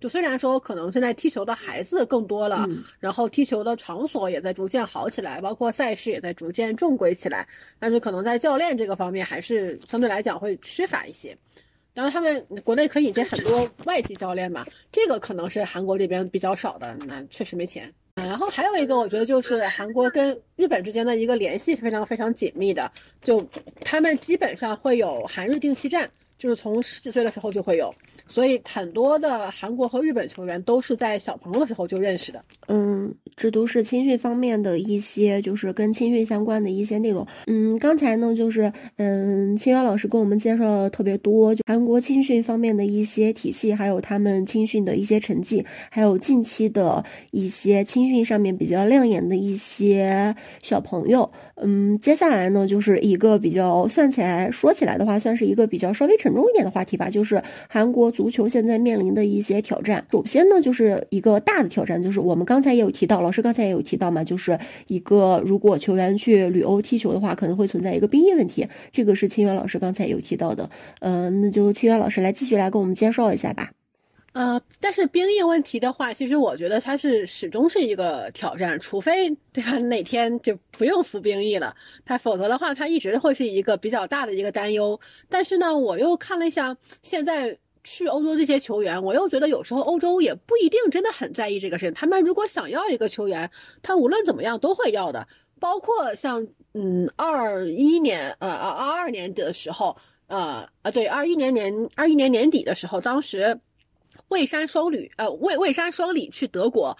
[0.00, 7.46] 就虽然说可能现在踢球的孩子更多了，嗯然后踢球的场所也在逐渐好起来，包括赛事也在逐渐正规起来，
[7.78, 11.34] 但是可能在教练这个方面还是相对来讲会缺乏一些。
[11.94, 17.90] 然后，他们国内可以引进很多外籍教练嘛，这个可能是韩国这边比较少的，那确实没钱。
[18.16, 22.90] 然后还有一个，我觉得就是韩国跟日本之间的一个联系是非常非常紧密的，
[23.22, 23.44] 就
[23.80, 26.10] 他们基本上会有韩日定期战，
[26.44, 27.90] 就是从十几岁的时候就会有，
[28.28, 32.44] 所以很多的韩国和日本球员都是在小朋友的时候就认识的。
[32.68, 37.26] 嗯，这都是青训方面的一些，就是跟青训相关的一些内容。
[37.46, 51.30] 嗯，刚才呢，就是嗯，清源老师跟我们介绍了特别多，就韩国青训方面的一些体系，还有他们青训的一些成绩，还有近期的一些青训上面比较亮眼的一些小朋友。
[51.56, 60.04] 嗯，接下来呢，就是一个比较算起来说起来的话，算是一个比较稍微成重一点的话题吧，就是韩国足球现在面临的一些挑战。
[60.10, 64.58] 首先呢，就是一个大的挑战，就是我们刚才也有提到，老师刚才也有提到嘛，就是
[64.88, 70.68] 一个如果球员去旅欧踢球的话，可能会存在一个兵役问题，这个是清源老师刚才有提到的。
[71.00, 73.70] 嗯、那就清源老师来继续来跟我们介绍一下吧。
[74.34, 81.72] 呃，但是兵役问题的话，其实我觉得它是始终是一个挑战，除非对吧哪天就不用服兵役了，
[82.04, 84.98] 它否则的话，它一直会是一个比较大的一个担忧。
[85.28, 91.94] 但是呢，我又看了一下现在去欧洲这些球员，我又觉得有时候欧洲也不一定真的很在意这个事情。
[91.94, 93.48] 他们如果想要一个球员，
[93.82, 95.24] 他无论怎么样都会要的，
[95.60, 103.56] 包括像嗯二一年呃呃二二年的时候，呃呃对二一年年二一年年底的时候，当时。
[104.28, 106.96] 蔚山双旅，呃，蔚蔚山双里去德国，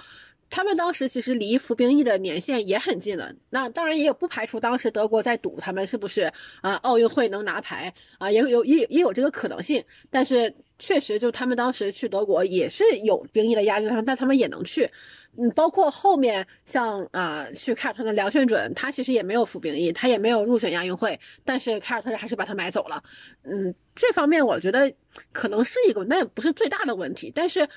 [0.51, 3.33] 他们当时其实离服兵役的年限也很近了。
[3.51, 9.85] 那当然也有不排除当时德国在赌他们是不是啊、奥运会能拿牌啊、也有也也有这个可能性。
[10.11, 14.89] 但是确实，就他们当时去德国也是有兵役的压力，但他们也能去。
[15.37, 23.03] 嗯，包括后面像啊、去凯尔特人的梁炫准，他其实也没有服兵役，他也没有入选亚运会，但是凯尔特人还是把他买走了。
[23.43, 24.93] 嗯，这方面我觉得
[25.33, 27.69] 可能是一个，那也不是最大的问题，但是。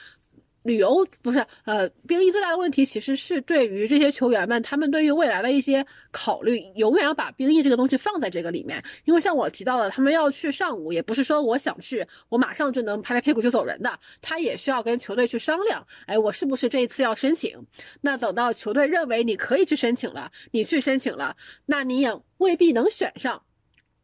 [0.63, 8.83] 旅游不是呃，兵役最大的问题其实是对于这些球员们，他们对于未来的一些考虑，永远要把兵役这个东西放在这个里面。
[9.05, 17.57] 因为像我提到的，他们要去上午，也不是说我想去，我马上就能拍拍屁股就走人的，他也需要跟球队去商量，哎，我是不是这一次要申请？
[18.01, 21.35] 那等到球队认为你可以去申请了，你去申请了，
[21.65, 23.41] 那你也未必能选上。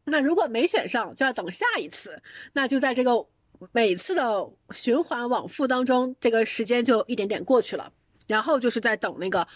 [0.06, 3.26] 那如果没选上，就要等下一次，那就在这个
[3.72, 7.92] 每次的循环往复当中，这个时间就一点点过去了，
[8.28, 9.48] 然后就是在等那个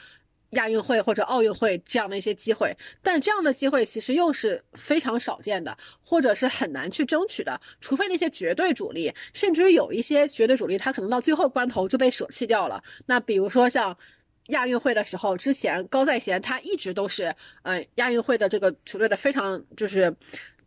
[0.51, 12.83] 亚运会或者奥运会这样的一些机会，但这样的机会其实又是非常少见的，或者是很难去争取的，除非那些绝对主力，甚至于有一些绝对主力，他可能到最后关头就被舍弃掉了。
[13.05, 13.97] 那比如说像。
[14.51, 20.15] 亚运会的时候，之前高在贤他一直都是，呃，亚运会的这个球队的非常就是，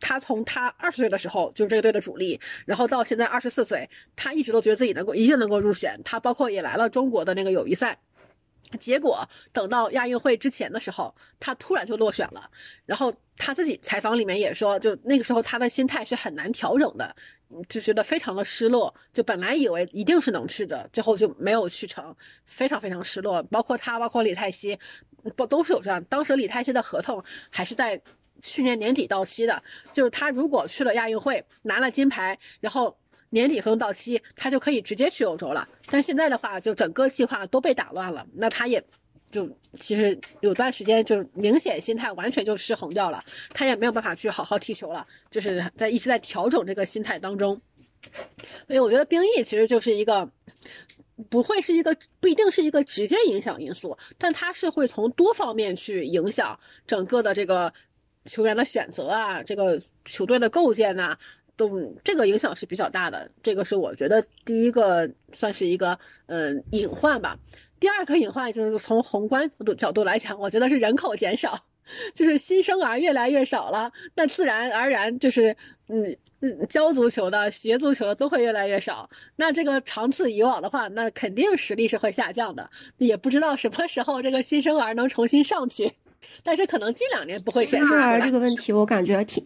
[0.01, 7.97] 他从他二十岁的时候就是这个队的主力，然后到现在二十四岁，他一直都觉得自己能够一定能够入选，他包括也来了中国的那个友谊赛。
[8.79, 12.49] 结果等到亚运会之前的时候，他突然就落选了。
[12.85, 17.13] 然后他自己采访里面也说，就那个时候他的心态是很难调整的，
[17.67, 18.93] 就觉得非常的失落。
[19.11, 23.43] 就本来以为一定是能去的，最后就没有去成，非常非常失落。
[23.43, 24.79] 包括他，包括李泰熙，
[25.35, 26.01] 不都是有这样。
[26.05, 28.01] 当时李泰熙的合同还是在
[28.41, 29.63] 去年年底到期的，
[29.93, 32.95] 就是他如果去了亚运会拿了金牌，然后。
[33.33, 35.65] 年底合同到期，他就可以直接去欧洲了。
[35.89, 38.83] 但现在的话，就整个计划都被打乱了，那他也
[39.31, 43.23] 就其实有段时间就明显心态完全就失衡掉了，
[43.53, 47.57] 他也没有办法去好好踢球了，就是在一直在调整这个心态当中。
[48.67, 50.29] 所以我觉得兵役其实就是一个。
[51.29, 57.71] 不会是一个不一定是一个直接影响因素，但它是会从多方面去影响整个的这个
[58.25, 61.17] 球员的选择啊，这个球队的构建呐，
[61.55, 63.29] 都这个影响是比较大的。
[63.41, 65.97] 这个是我觉得第一个算是一个
[66.27, 67.37] 嗯隐患吧。
[67.79, 71.57] 第二个隐患就是从宏观角度来讲，我觉得是人口减少，
[72.13, 75.55] 就是新生儿越来越少了，那自然而然就是
[75.87, 76.15] 嗯。
[76.43, 79.07] 嗯，教足球的、学足球的都会越来越少。
[79.35, 82.67] 那这个长此以往的话，那肯定实力是会下降的。
[82.97, 85.93] 也不知道什么时候这个新生儿能重新上去，
[86.43, 88.19] 但是可能近两年不会显示出来。
[88.21, 89.45] 这个问题我感觉挺，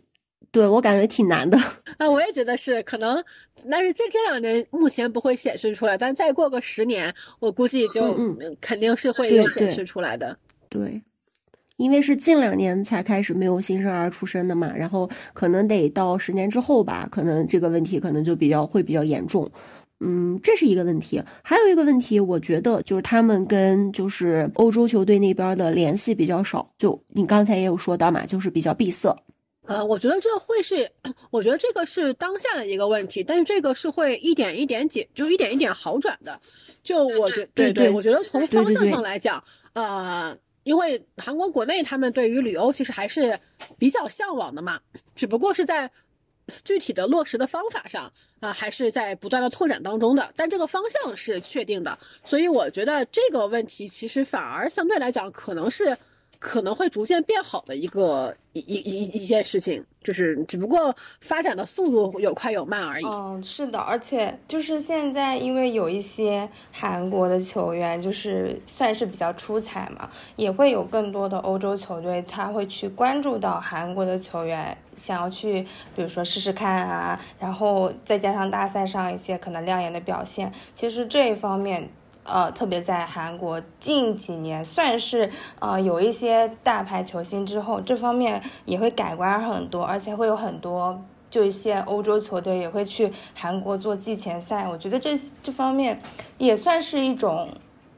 [0.51, 1.57] 对我感觉挺难的。
[1.97, 3.23] 啊，我也觉得是可能，
[3.69, 8.15] 但是这这两年目前不会显示出来，但再过个十年，我估计就
[8.59, 10.37] 肯定是会有显示出来的。
[10.69, 11.01] 对。
[11.77, 19.51] 因为是近两年才开始没有新生儿出生的嘛，然后可能得到十年之后吧，可能这个问题可能就比较会比较严重。
[20.05, 21.21] 嗯，这是一个问题。
[21.43, 26.71] 还有一个问题，我觉得就是他们跟就是欧洲球队那边的联系比较少。
[26.77, 29.15] 就你刚才也有说到嘛，就是比较闭塞。
[29.65, 30.89] 呃，我觉得这会是，
[31.31, 36.39] 我觉得这个是当下的一个问题，但是这个是会一点一点解，就一点一点好转的。
[36.83, 39.43] 就我觉对对，我觉得从方向上来讲，
[39.73, 40.37] 呃。
[40.65, 43.37] 因为韩国国内他们对于旅游其实还是
[43.77, 44.79] 比较向往的嘛，
[45.15, 45.87] 只不过是在
[46.63, 50.31] 具体的落实的方法上啊，还是在不断的拓展当中的。
[50.35, 55.97] 但这个方向是确定的，所以我觉得这个问题其实反而相对来讲可能是。
[56.39, 63.05] 可能会逐渐变好的一个一一一一件事情，就是只不过发展的速度有快有慢而已。
[63.05, 75.61] 嗯，是的，而且就是现在，因为有一些韩国的球员，就是算是比较出彩嘛，也会有更多的欧洲球队，他会去关注到韩国的球员，想要去，
[75.95, 81.89] 比如说试试看啊，然后再加上大赛上一些可能亮眼的表现，其实这一方面。
[82.25, 90.99] 呃，特别在韩国近几年算是呃有一些大牌球星之后，这方面也会改观很多，而且会有很多
[91.29, 94.67] 就一些欧洲球队也会去韩国做季前赛。
[94.67, 96.01] 我觉得这这方面
[96.39, 97.47] 也算是一种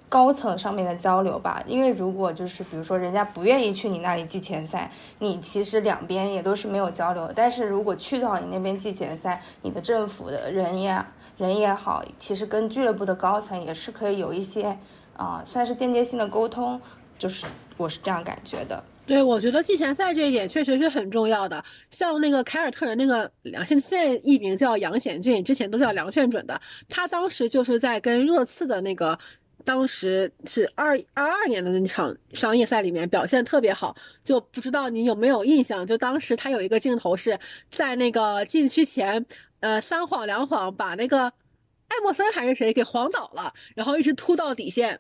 [0.10, 1.64] 高层上面的交流吧。
[1.66, 7.32] 因为如果就是比如说人家不愿意去你那里季前赛，你其实两边也都是没有交流。
[7.34, 11.08] 但是如果去到你那边季前赛，你的政府的人呀。
[11.38, 14.78] 人也好，其实跟俱乐部的高层也是可以有一些，
[15.16, 16.82] 啊，算是间接性的沟通，
[17.18, 17.46] 就是
[17.78, 18.84] 我是这样感觉的。
[19.06, 21.64] 对，我觉得季前赛这一点确实是很重要的。
[21.92, 26.60] 像那个凯尔特人那个梁，现现艺名叫杨显俊，之前都叫梁炫准的，
[26.90, 29.18] 他当时就是在跟热刺的那个，
[29.64, 35.88] 当时是二二二年的那场商业赛里面表现特别好，就不知道你有没有印象？
[35.88, 37.40] 就当时他有一个镜头是
[37.72, 39.26] 在那个禁区前。
[39.60, 41.26] 呃，三晃两晃把那个
[41.88, 45.00] 艾默森还是谁给晃倒了，然后一直突到底线，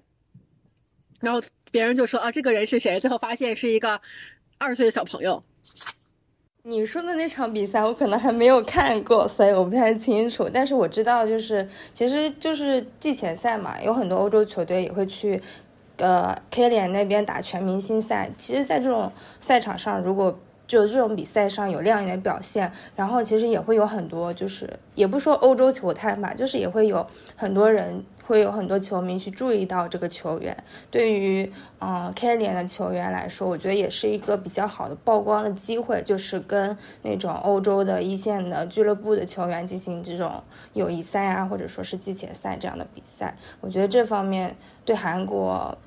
[1.20, 1.41] 然后
[1.72, 2.99] 别人就说啊，这个人是谁？
[2.99, 4.01] 最后发现是一个
[4.58, 5.43] 二十岁的小朋友。
[6.64, 10.49] 你说的那场比赛我可能还没有看过，所以我不太清楚。
[10.51, 15.41] 但是我知道，就是其实就是季前赛嘛，有很多欧洲球队也会去
[15.97, 18.30] 呃 K 联那边打全明星赛。
[18.38, 20.38] 其实，在这种赛场上，如果
[20.68, 27.07] 就这种比赛上有亮眼的表现，然后其实也会有很多，就是也不说欧洲球探吧，就是也会有
[27.38, 30.55] 很多人，会有很多球迷去注意到这个球员。
[30.91, 31.49] 对于
[31.80, 40.43] 嗯 K 联的球员来说，我觉得也是一个比较好的曝光的机会，就是跟那种欧洲的一线的俱乐部的球员进行这种
[40.74, 43.38] 友谊赛啊，或者说是季前赛这样的比赛。
[43.61, 45.78] 我觉得这方面对韩国。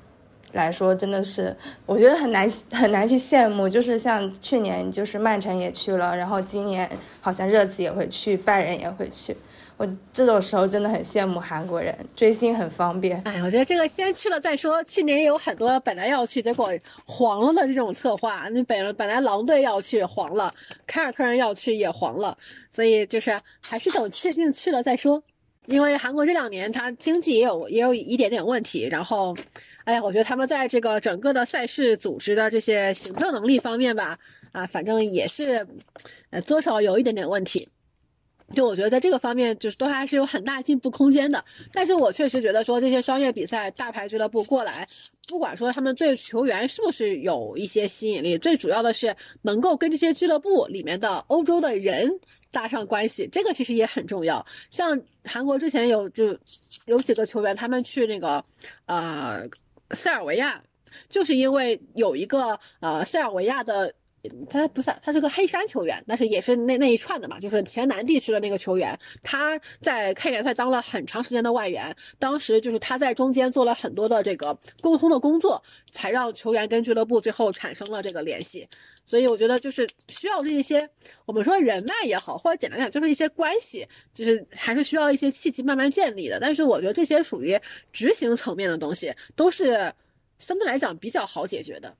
[0.53, 3.69] 来说真的是，我觉得很难很难去羡慕。
[3.69, 6.89] 就是像去年，就是曼城也去了，然后今年
[7.19, 9.35] 好像热刺也会去，拜仁也会去。
[9.77, 13.19] 我这种时候真的很羡慕韩国人，追星很方便。
[13.25, 14.83] 哎，我觉得这个先去了再说。
[14.83, 16.69] 去年有很多本来要去，结果
[17.03, 18.47] 黄了的这种策划。
[18.49, 20.53] 那本本来狼队要去黄了，
[20.85, 22.37] 凯尔特人要去也黄了，
[22.69, 25.23] 所以就是还是等确定去了再说。
[25.65, 29.35] 因为韩国这两年它经济也有也有一点点问题，然后。
[29.85, 34.17] 哎呀，我觉得他们在这个整个的赛事组织的这些行政能力方面吧，
[34.51, 35.65] 啊，反正也是，
[36.29, 37.67] 呃，多少有一点点问题。
[38.53, 41.41] 就我觉得在这个方面，就是都还是有很大进步空间的。
[41.71, 44.85] 但是我确实觉得说这些商业比赛，大牌俱乐部过来，
[45.29, 52.19] 不管说他们对球员是不是有一些吸引力，最主要的是能够跟这些俱乐部里面的欧洲的人
[52.51, 54.45] 搭上关系，这个其实也很重要。
[54.69, 56.37] 像韩国之前有就
[56.87, 58.43] 有几个球员，他们去那个，
[58.85, 59.47] 呃。
[59.93, 60.61] 塞尔维亚，
[61.09, 63.93] 就是因为有一个呃塞尔维亚的
[64.49, 75.61] 他不是他是个黑山球员，但是也是那那一串的嘛，就是前南地区的那个球员，他在开联赛当了很长时间的外援，当时就是他在中间做了很多的这个沟通的工作，
[75.91, 78.67] 才让球员跟俱乐部最后产生了这个联系。
[79.11, 80.89] 所以我觉得就是需要这些，
[81.25, 86.39] 我们说人脉也好，或者简单讲就是一些关系，就是还是需要一些契机慢慢建立的。
[86.39, 87.59] 但是我觉得这些属于
[87.91, 89.91] 执行层面的东西，都是
[90.39, 91.93] 相对来讲比较好解决的。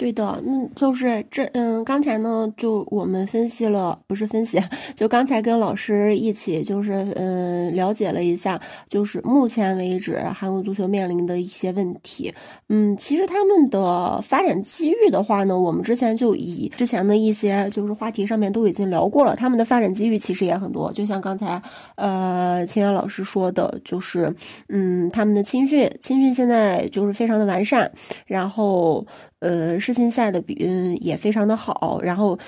[0.00, 4.58] 对的，那就是这嗯，刚才呢，就我们分析了，不是分析，
[4.96, 12.32] 就刚才跟老师一起就是嗯了解了一下，就是目前为止韩国足球面临的一些问题。
[12.70, 20.90] 嗯，其实他们的发展机遇的话呢，我们之前就以之前的一些就是话题上面都已经聊过了，他们的发展机遇其实也很多。
[20.94, 21.60] 就像刚才
[21.96, 24.34] 呃秦源老师说的，就是
[24.70, 27.92] 嗯他们的青训，青训现在就是非常的完善，
[28.24, 29.06] 然后。
[29.40, 32.38] 呃，世青赛的比嗯也非常的好，然后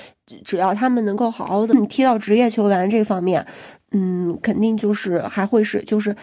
[0.44, 3.44] 只要他们能够好好的踢到职业球员这方面，
[3.90, 6.14] 嗯，肯定就是还会是就是。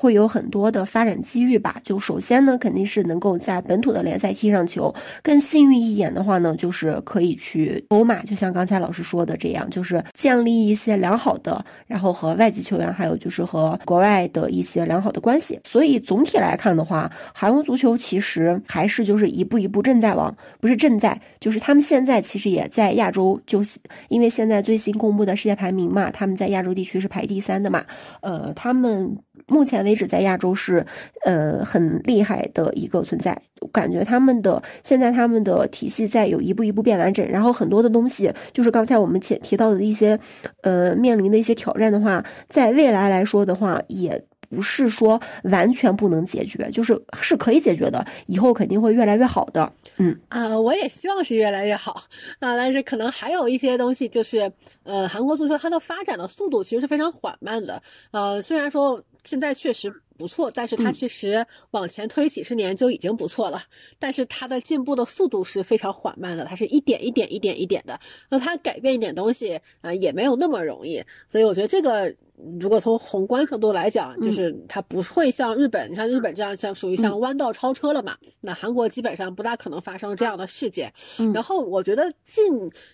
[0.00, 1.76] 会有很多的发展机遇吧。
[1.84, 4.94] 就首先呢，肯定是能够在本土的联赛踢上球。
[5.22, 15.60] 更幸运一点的话呢，就是可以去欧马，就像刚才老师说的这样，就是建立一些良好的，然后和外籍球员，还有就是和国外的一些良好的关系。
[15.64, 23.78] 所以总体来看的话，韩国足球其实还是就是一步一步正在往，不是正在，就是他们现在其实也在亚洲，就是
[24.08, 27.84] 因为现在最新公布的世界排名嘛，他们在亚洲地区是排第三的嘛，
[28.22, 29.18] 呃，他们。
[29.46, 30.84] 目前为止，在亚洲是，
[31.24, 33.40] 呃，很厉害的一个存在。
[33.72, 40.18] 感觉他们的现在他们的体系在有一步一步变完整，然后很多的东西，就是刚才我们前提到的一些，
[40.62, 49.70] 呃，面临的一些挑战的话，在未来来说的话，也不是说完全不能解决，就是是可以解决的，以后肯定会越来越好的。
[49.98, 52.02] 嗯啊，我也希望是越来越好
[52.40, 54.50] 啊，但是可能还有一些东西，就是
[54.84, 57.82] 呃，韩国足球它的发展的速度其实是非常缓慢的。
[58.10, 59.02] 呃，虽然说。
[59.24, 63.62] 现在确实不错，但是它其实往前推几十年就已经不错了。
[63.98, 67.98] 但是它的进步的速度是非常缓慢的，它是一点一点、一点一点的。
[68.28, 71.02] 那它改变一点东西，呃，也没有那么容易。
[71.28, 72.14] 所以我觉得这个，
[72.58, 78.16] 如果从宏观角度来讲，就是它不会像日本，像日本这样，像属于像弯道超车了嘛。
[78.40, 80.92] 那韩国基本上不大可能发生这样的事件。
[81.34, 82.44] 然后我觉得近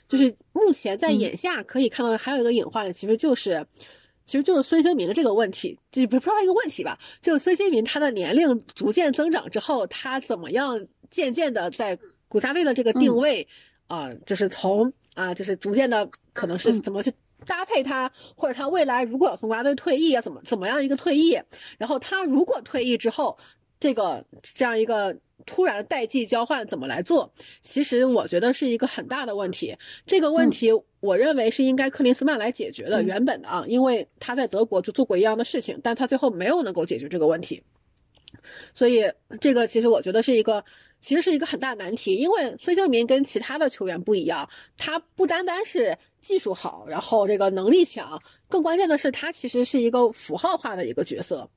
[0.09, 3.67] 就是目前在眼下可以看到的还有一个隐患，其实就是。
[4.27, 6.99] 其实就是孙兴民的这个问题，就不不知道一个问题吧。
[7.23, 11.99] 就孙兴民他的年龄逐渐增长之后，他怎么样渐渐的在
[12.29, 13.47] 国家队的这个定位
[13.87, 17.11] 啊，就是从啊，就是逐渐的可能是怎么去
[17.47, 21.41] 搭配他，或者他未来如果从国家队退役啊，怎么怎么样一个退役？
[21.79, 23.39] 然后他如果退役之后，
[23.81, 25.17] 这个这样一个。
[25.47, 27.33] 突然代际交换怎么来做？
[27.63, 29.75] 其实我觉得是一个很大的问题。
[30.05, 30.71] 这个问题，
[31.01, 33.01] 我认为是应该克林斯曼来解决的。
[33.03, 37.63] 原本的啊，因为他在德国就做过一样的事情，但他最后没有能够解决这个问题。
[38.75, 39.05] 所以
[39.41, 40.63] 这个其实我觉得是一个，
[40.99, 42.17] 其实是一个很大的难题。
[42.17, 51.49] 因为孙兴民跟其他的球员不一样，他不单单是技术好，然后这个能力强，更关键的是他其实是一个符号化的一个角色，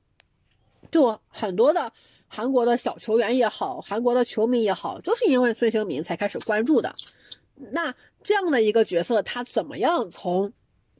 [0.92, 1.92] 就很多的。
[2.32, 6.90] 韩国的小球员也好，韩国的球迷也好，就是因为孙兴民才开始关注的。
[7.72, 10.50] 那这样的一个角色，他怎么样从，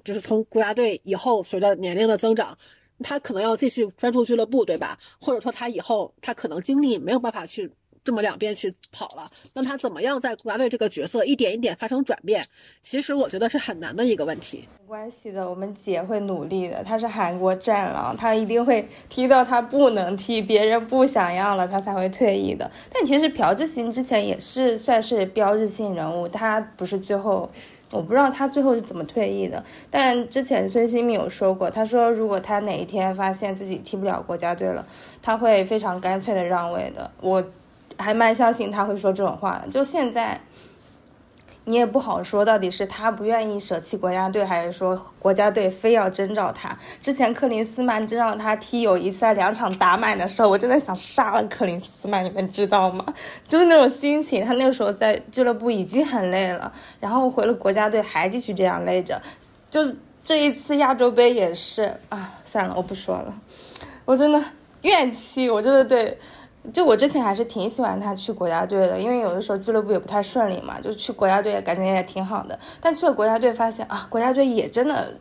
[0.02, 2.58] 就是从国家队以后，随着年龄的增长，
[2.98, 4.98] 他可能要继续专注俱乐部，对吧？
[5.20, 7.70] 或者说他以后他可能精力没有办法去。
[8.10, 12.44] 这么两边去跑了，那他怎么样在国家队这个角色一点一点发生转变？
[12.82, 14.64] 其实我觉得是很难的一个问题。
[14.80, 16.82] 没关系的，我们姐会努力的。
[16.82, 22.68] 她是韩国战狼，她一定会踢到她不能踢，别人不想要了，她才会退役的。
[22.92, 27.48] 但其实朴智星之前也是算是标志性人物，他不是最后，
[27.92, 29.62] 我不知道他最后是怎么退役的。
[29.88, 34.84] 但之前孙兴慜有说过，他说如果他哪一天发现自己踢不了国家队了，
[35.22, 37.08] 他会非常干脆的让位的。
[37.20, 37.40] 我。
[38.00, 39.62] 还蛮相信他会说这种话。
[39.70, 40.40] 就现在，
[41.64, 46.76] 你也不好说到底是他不愿意舍弃国家队，还是说国家队非要征召他。
[47.00, 53.04] 之前克林斯曼征召他踢友谊赛两场打满的时候，我真的想杀了克林斯曼，你们知道吗？
[53.46, 54.44] 就是那种心情。
[54.44, 59.20] 他那个时候在俱乐部已经很累了，然后回了国家队还继续这样累着。
[59.70, 59.94] 就是
[60.24, 63.34] 这一次亚洲杯也是啊，算了，我不说了。
[64.04, 64.42] 我真的
[64.82, 66.18] 怨气，我真的对。
[66.72, 72.58] 就我之前还是挺喜欢他去国家队的，因为有的时候俱乐部也不太顺利嘛，就去国家队感觉也挺好的。
[72.80, 75.16] 但去了国家队发现啊，国家队也真的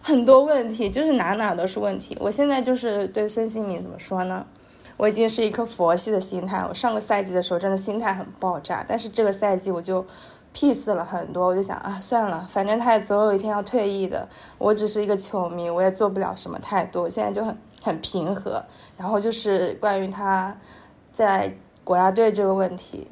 [0.00, 2.16] 很多问题，就是哪哪都是问题。
[2.20, 4.44] 我现在就是对孙兴民怎么说呢？
[4.96, 6.64] 我已经是一颗佛系的心态。
[6.68, 10.06] 我上个赛季的时候真的心态很爆炸，但是这个赛季我就
[10.54, 11.46] peace 了很多。
[11.46, 14.28] 我就想啊，算了，反正他也总有一天要退役的，
[14.58, 17.10] 我只是一个球迷，我也做不了什么太多。
[17.10, 18.64] 现在就很很平和。
[18.98, 20.56] 然后就是关于他
[21.12, 21.54] 在
[21.84, 23.06] 国家队这个问题，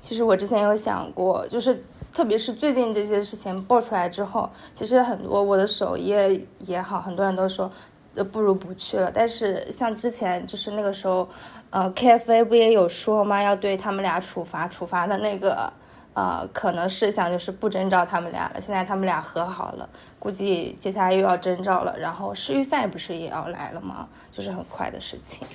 [0.00, 1.84] 其实我之前有想过，就是
[2.14, 7.70] 特别是最近这些事情爆出来之后，其实很多我的首页也好，很多人都说。
[8.32, 9.12] 不如不去了。
[9.14, 11.28] 但是像之前就是那个时候，
[11.70, 13.40] 呃，KFA 不也有说吗？
[13.40, 15.72] 要对他们俩处罚，处罚的那个
[16.14, 18.60] 呃可能事项就是不征召他们俩了。
[18.60, 19.88] 现在他们俩和好了，
[20.18, 21.98] 估计接下来又要征召了。
[21.98, 24.08] 然后世预赛不是也要来了吗？
[24.32, 25.46] 就是很快的事情。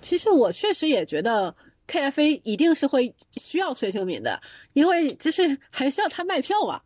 [0.00, 1.54] 其实我确实也觉得
[1.86, 4.40] KFA 一定是会需要崔兴敏的，
[4.72, 6.82] 因为就是还需要他卖票啊。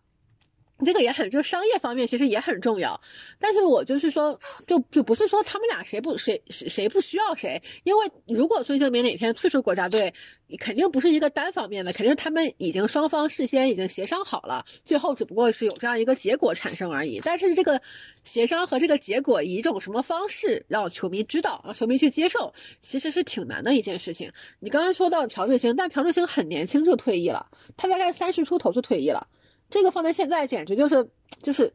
[0.85, 3.01] 这个也很，就商业方面其实也很重要，
[3.39, 10.13] 但是我就是说，就就不是说他们俩谁不谁谁谁不需要谁，因为如果孙兴民哪天退出国家队，
[10.59, 17.21] 肯定不是一个单方面的，肯定他们已经双方事先已经协商好了，最后只不过是有这样一个结果产生而已。
[17.25, 17.81] 但是这个
[18.23, 24.31] 协商和这个结果以一种什么方式让球迷知道，让球迷去接受，其实是挺难的一件事情。
[24.61, 27.47] 你刚刚说到朴智星，但朴智星很年轻就退役了，
[27.79, 29.27] 他大概三十出头就退役了。
[29.69, 31.09] 这个放在现在简直就是
[31.43, 31.73] 就是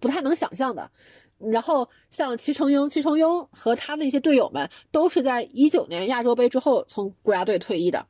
[0.00, 0.90] 不太能想象的。
[1.38, 8.06] 然后像齐成庸，齐成庸和他的一些队友们都是在一九年亚洲杯之后从国家队退役的。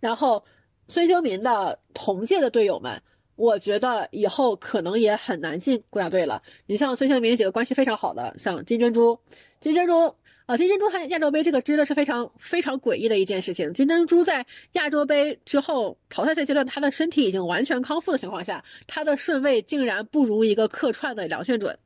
[0.00, 0.44] 然后
[0.88, 3.00] 孙兴民的同届的队友们，
[3.36, 6.42] 我觉得以后可能也很难进国家队了。
[6.66, 9.18] 你像孙兴民几个关系非常好的，像金珍珠，
[9.60, 10.16] 金珍珠。
[10.56, 13.72] 金珍珠他亚洲杯这个真的是非常非常诡异的一件事情。
[13.72, 21.78] 金珍珠在亚洲杯之后淘汰赛阶段，他的身体已经完全康复的情况下，他的顺位竟然不如一个客串的梁炫准，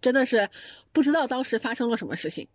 [0.00, 0.48] 真的是
[0.92, 2.46] 不知道当时发生了什么事情。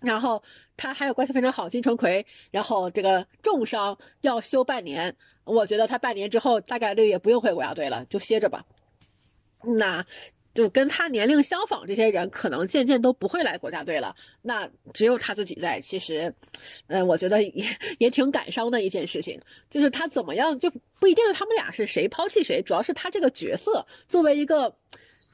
[0.00, 0.42] 然后
[0.76, 5.14] 他还有关系非常好金城奎，然后这个重伤要休半年，
[5.44, 8.64] 我觉得他半年之后大概率也不用回国家队了，就歇着吧。
[9.62, 10.04] 那。
[10.60, 14.14] 就跟他年龄相仿这些人，可能渐渐都不会来国家队了。
[14.42, 15.80] 那只有他自己在。
[15.80, 16.30] 其实，
[16.86, 17.64] 呃，我觉得也
[17.96, 19.40] 也挺感伤的一件事情。
[19.70, 24.76] 就是他怎么样，就不一定是他们俩是谁抛弃谁，主要是他这个角色作为一个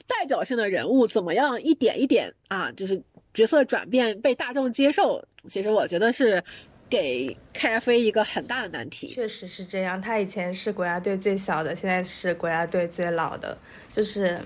[0.07, 3.03] 代表性的人物，怎么样一点一点啊，就是
[3.35, 5.21] 角色转变被大众接受。
[5.49, 6.41] 其实我觉得是
[6.89, 9.09] 给 KFA 一个很大的难题。
[9.09, 10.01] 确实是这样。
[10.01, 13.59] 他以前是国家队最小的，现在是国家队最老的，
[13.93, 14.41] 就是。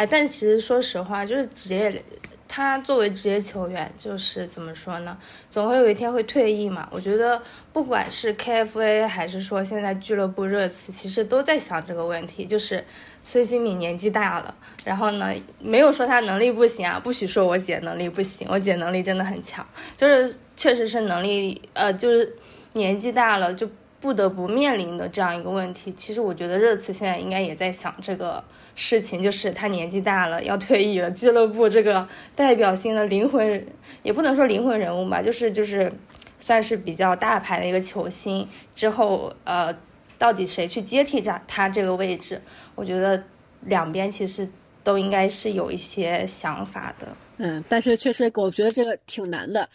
[0.00, 2.02] 哎，但其实说实话，就是职业，
[2.48, 5.18] 他作为职业球员，就是怎么说呢？
[5.50, 6.88] 总会有一天会退役嘛。
[6.90, 12.46] 我觉得不管是 KFA 还是说现在俱乐部热刺，其实都在想这个问题。
[12.46, 12.82] 就是
[13.20, 14.54] 孙兴敏年纪大了，
[14.86, 22.34] 然后呢，没有说他能力不行啊，不许说我姐能力不行，我姐能力真的很强，就是确实是能力，呃，就是
[22.72, 23.68] 年纪大了就
[24.00, 25.92] 不得不面临的这样一个问题。
[25.92, 28.42] 其实我觉得热刺现在应该也在想这个。
[28.74, 31.10] 事情就是他年纪大了，要退役了。
[31.10, 33.66] 俱乐部这个代表性的灵魂，
[34.02, 35.92] 也不能说灵魂人物吧，就是就是，
[36.38, 38.48] 算是比较大牌的一个球星。
[38.74, 39.74] 之后，呃，
[40.16, 42.40] 到底谁去接替他他这个位置？
[42.74, 43.22] 我觉得
[43.62, 44.48] 两边其实
[44.82, 47.08] 都应该是有一些想法的。
[47.38, 49.68] 嗯，但是确实，我觉得这个挺难的。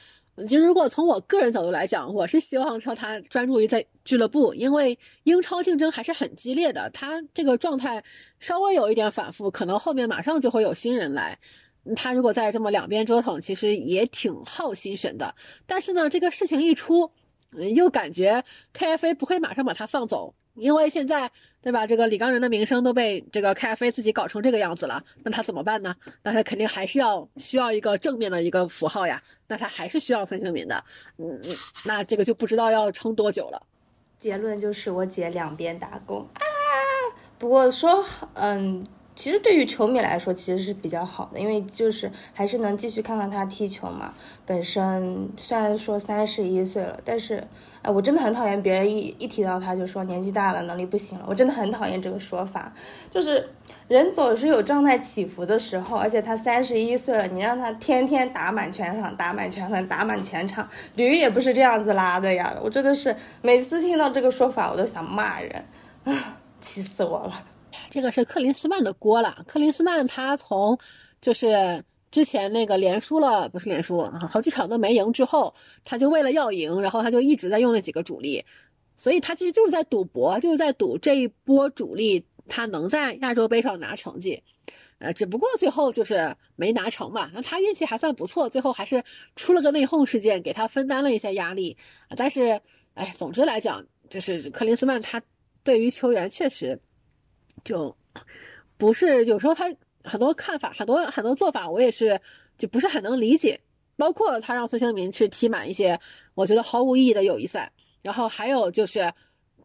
[0.47, 6.89] 其实，如果从我个人角度来讲，我是希望说他专注于在俱乐部，因为英超竞争还是很激烈的。
[6.91, 8.01] 他这个状态
[8.39, 11.37] 稍微有一点反复，可能后面马上就会有新人来。
[11.95, 15.35] 他如果在这么两边折腾，其实也挺耗心神的。
[15.65, 17.11] 但是呢，这个事情一出，
[17.75, 18.43] 又感觉
[18.73, 20.33] KFA 不会马上把他放走。
[20.55, 21.29] 因为现在，
[21.61, 21.85] 对吧？
[21.85, 25.93] 这个李刚仁的名声都被这个 KFA 自己搞成这个样子了，那他怎么办呢？
[26.23, 29.21] 那他肯定还是要需要一个正面的一个符号呀。
[29.47, 30.81] 那他还是需要孙兴民的，
[31.17, 33.61] 嗯嗯，那这个就不知道要撑多久了。
[34.25, 36.41] 结论就是我姐两边打工啊。
[37.37, 38.03] 不过说，
[38.33, 38.83] 嗯。
[39.17, 44.13] 其实对于球迷来说，其实是比较好的，因为就是还是能继续看看他踢球嘛。
[44.45, 47.47] 本身虽然说三十一岁了，但是，
[47.85, 51.25] 哎，我真的很讨厌别人一一提到他就说年纪大了，能力不行了。
[51.29, 52.73] 我真的很讨厌这个说法。
[53.11, 53.47] 就是
[53.87, 62.57] 人总是有状态起伏的时候，而且他三十一岁了，你让他天天打满全场，打满全场，打满全场，驴也不是这样子拉的呀。
[62.63, 65.63] 我真的是每次听到这个说法，我都想骂人，
[66.59, 67.43] 气死我了。
[67.91, 69.37] 这个是克林斯曼的锅了。
[69.45, 70.75] 克林斯曼他从
[71.21, 71.83] 就是
[72.15, 75.53] 之前那个连输了，不是连输，好几场都没赢之后，
[75.83, 78.41] 他就为了要赢，然后他就一直在用那几个主力，
[78.95, 84.41] 所以他其实就是在赌博，就是在赌这一波主力他能在亚洲杯上拿成绩，
[84.99, 87.29] 呃，只不过最后就是没拿成嘛。
[87.33, 89.03] 那他运气还算不错，最后还是
[89.35, 91.75] 出了个内讧事件，给他分担了一些压力。
[92.15, 92.61] 但是，
[92.93, 95.21] 哎，总之来讲，就是克林斯曼他。
[95.65, 96.79] 对于球员确实
[97.63, 97.93] 就
[98.77, 99.65] 不是有时候他
[100.05, 102.19] 很多看法、很多很多做法，我也是
[102.57, 103.59] 就不是很能理解。
[103.97, 105.97] 包括他让孙兴民去踢满一些
[106.33, 109.13] 我觉得毫无意义的友谊赛，然后还有就是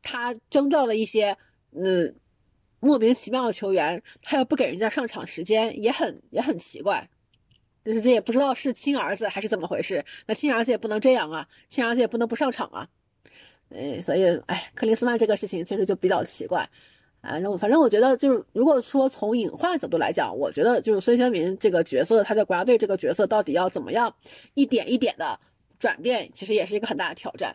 [0.03, 1.37] 他征召了一些
[1.73, 2.15] 嗯
[2.79, 7.09] 莫名其妙的球员，他又不给人家上场时间，也很也很奇怪。
[7.85, 12.87] 就是这也不知道是亲儿子还是怎么回事，那亲儿子也不能这样啊，亲儿子也不能不上场啊。
[13.71, 16.69] 哎，所以哎，克林斯曼这个事情确实就比较奇怪。
[17.21, 24.15] 啊，那我反正我觉得就是，如果说从隐患角度来讲，我觉得就是孙兴民这个角色，他在国家队这个角色到底要怎么样
[24.55, 25.39] 一点一点的
[25.79, 27.55] 转变，其实也是一个很大的挑战。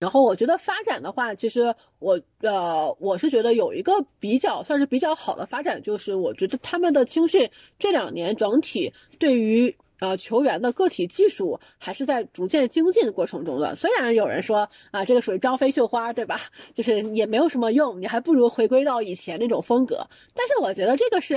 [0.00, 7.48] 然后我觉得发展的话，其实我呃，我是觉得有一个比较算是比较好的发展，就是我觉得他们的青训
[7.78, 9.74] 这两年整体对于。
[10.04, 13.74] 呃，球员的个体技术还是在逐渐精进过程中的。
[13.74, 16.38] 虽然有人说啊，这个属于张飞绣花，对吧？
[16.74, 20.06] 就是也没有什么用，你还不如回归到以前那种风格。
[20.34, 21.36] 但是我觉得这个是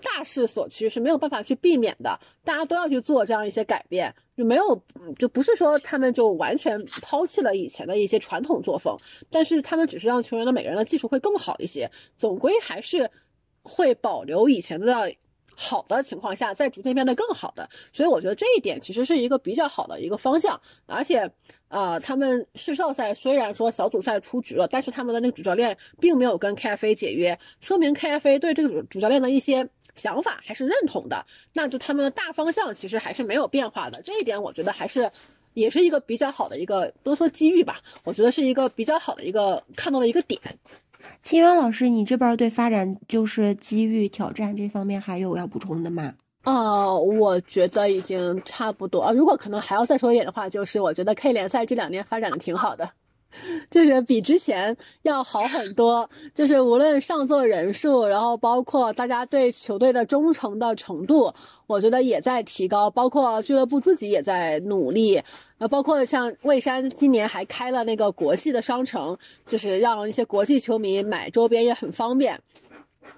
[0.00, 2.16] 大势所趋，是没有办法去避免的。
[2.44, 4.82] 大家都要去做这样一些改变，就没有
[5.18, 8.96] 就不是说他们就完全抛弃了以前的一些传统作风，
[9.28, 13.10] 但是他们只是让球员的每个人的技术会更好一些，总归还是
[13.62, 15.12] 会保留以前的。
[15.62, 20.60] 好的情况下，再逐渐变得更好的，所以我觉得这一点其实是一个比较好的一个方向。
[20.86, 21.30] 而且，
[21.68, 31.24] 呃，他们世少赛虽然说小组赛出局了，但是他们的那个主教练并没有跟 KFA 解约，说明 KFA 对这个主主教练的一些想法还是认同的。
[31.52, 35.08] 那就他们的大方向其实还是没有变化的，这一点我觉得还是
[35.54, 40.40] 也是一个比较好的一个，不能说机遇吧，我觉得是一个比较好的一个看到的一个点。
[41.22, 46.14] 秦源老师，你这边对发展就是机遇挑战这方面还有要补充的吗？
[46.44, 49.12] 哦，我觉得已经差不多。
[49.12, 52.90] 如果可能还要再说一点的话，就是我觉得 K 联赛这两年发展的挺好的，
[53.70, 56.08] 就是比之前要好很多。
[56.34, 61.32] 就是无论上座人数，然后包括大家对球队的忠诚的程度，
[61.66, 62.90] 我觉得也在提高。
[62.90, 65.20] 包括俱乐部自己也在努力。
[65.58, 69.16] 呃，包括像蔚山今年还开了那个国际的商城，
[69.46, 72.40] 就是让一些国际球迷买周边也很方便。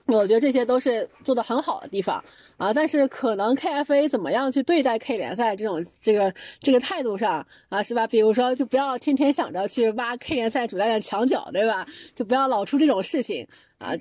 [0.06, 2.22] 我觉得这些都是做的很好的地方
[2.56, 2.72] 啊。
[2.72, 8.06] 但是可能 KFA 怎么样去对待 K 联赛这种这个这个态度上啊，是吧？
[8.06, 11.86] 比如说，就不要天天想着去挖 K 联赛主教练墙角，对吧？
[12.14, 13.46] 就不要老出这种事情
[13.78, 13.94] 啊。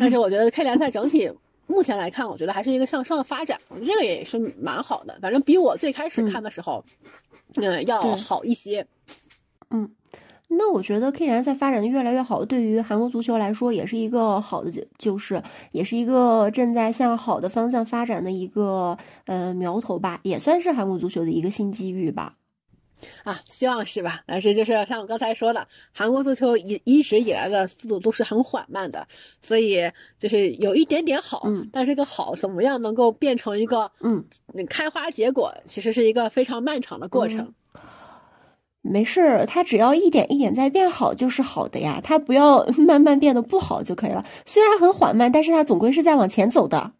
[0.00, 1.30] 但是我觉得 K 联赛整体
[1.66, 5.18] 目前来看，我觉得还是一个向上的发展，我觉得这个也是蛮好的。
[5.20, 6.84] 反正比我最开始看的时候。
[7.56, 8.84] 嗯，要好一些。
[9.70, 9.88] 嗯，
[10.56, 15.42] 那我觉得 K 联赛发展的越来越好，对于韩国足球来说也是一个好的，就是
[15.72, 18.96] 也是一个正在向好的方向发展的一个
[19.26, 22.34] 呃苗头吧，也算是韩国足球的一个新机遇吧。
[23.22, 24.22] 啊，希望是吧？
[24.26, 29.06] 但是就是像我刚才说的，韩国足球一一直以来的速度都是很缓慢的，
[29.42, 34.24] 所以就是有一点点好，嗯，但这个好怎么样能够变成一个嗯
[34.70, 37.52] 开花结果，其实是一个非常漫长的过程。
[38.86, 44.24] 没事，他只要一点一点在变好就是好的呀，他不要 慢慢变得不好就可以了。
[44.44, 46.92] 虽然很缓慢，但是他总归是在往前走的。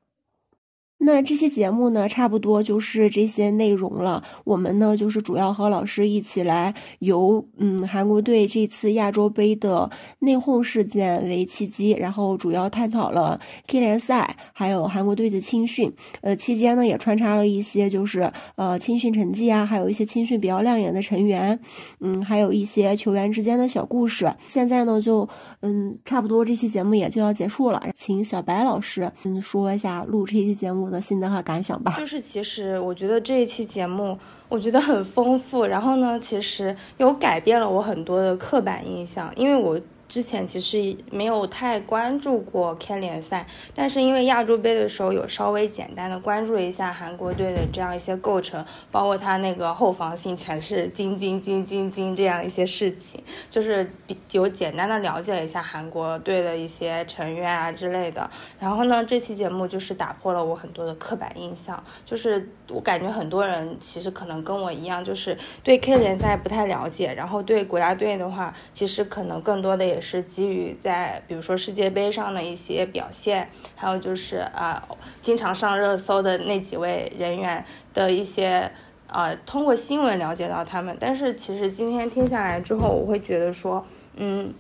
[1.07, 4.25] 那这期节目呢，差不多就是这些内容了。
[4.45, 9.91] 我们呢，就是主要和老师一起来由嗯韩国队这次亚洲杯的
[10.21, 15.93] 内讧事件为契机，然后主要探讨了 K 联赛，还有韩国队的青训。
[16.23, 21.61] 呃，期间呢也穿插了一些就是呃青训成绩啊，还有一些青训比较亮眼的成员，
[22.01, 24.35] 嗯，还有一些球员之间的小故事。
[24.47, 25.29] 现在呢，就
[25.61, 30.94] 嗯差不多这期节目也就要结束了，请小白老师嗯说一下录这期节目。
[30.95, 34.17] 的心得和感想吧，就是其实我觉得这一期节目
[34.49, 39.79] 我觉得很丰富，然后呢，其实有改变了我很多的刻板印象，因为我。
[40.15, 43.45] 之前其实没有太关注过 K 联赛，
[43.75, 53.91] 但是因为亚洲杯的时候有稍微简单的关注一下韩国队的这样一些构成，包括他那个后防线全是金金金金金这样一些事情，就是
[54.31, 58.31] 有简单的了解了一下韩国队的一些成员啊之类的。
[58.61, 70.23] 然后呢，这期节目就是打破了我很多的刻板印象，就是我感觉很多人其实可能跟我一样，就是对 K 联赛不太了解，然后对国家队的话，其实可能更多的也是。
[70.25, 74.83] 基于在比如说世界杯上的一些表现，还有就是啊，
[75.23, 78.69] 经常上热搜的那几位人员的一些
[79.07, 80.97] 呃，通过新闻了解到他们。
[80.99, 83.87] 但是其实今天听下来之后，我会觉得说，
[84.17, 84.53] 嗯，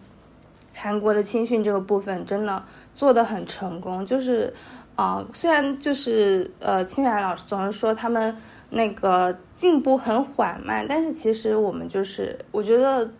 [0.74, 2.62] 韩国的青训这个部分真的
[2.94, 4.06] 做的很成功。
[4.06, 4.54] 就是
[4.94, 8.36] 啊，虽然就是呃，青远老师总是说他们
[8.70, 13.10] 那个进步很缓慢，但是其实我们就是我觉得。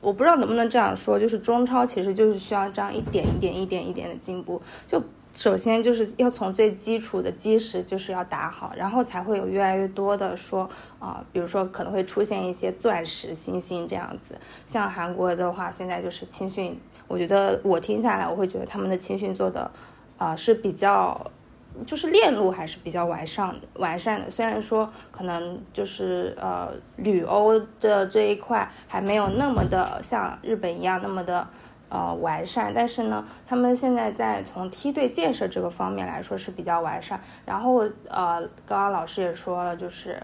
[0.00, 4.60] 我不知道能不能这样说，就是中超其实就是需要这样一点一点、一点一点的进步。
[4.86, 10.68] 就首先就是要从最基础的基石就是要打好，然后才会有越来越多的说
[10.98, 14.38] 啊，比如说可能会出现一些钻石新星这样子。
[14.66, 19.70] 像韩国的话，现在就是青训，我觉得我听下来，我会觉得他们的青训做的
[20.16, 21.30] 啊是比较。
[21.86, 31.46] 就是链路还是比较完善完善的，虽然说可能就是呃旅欧的这一块还没有那么的像日本一样那么的
[31.88, 37.20] 呃完善，但是呢，他们现在在从梯队建设这个方面来说是比较完善。
[37.46, 37.76] 然后
[38.08, 40.20] 呃，刚刚老师也说了，就是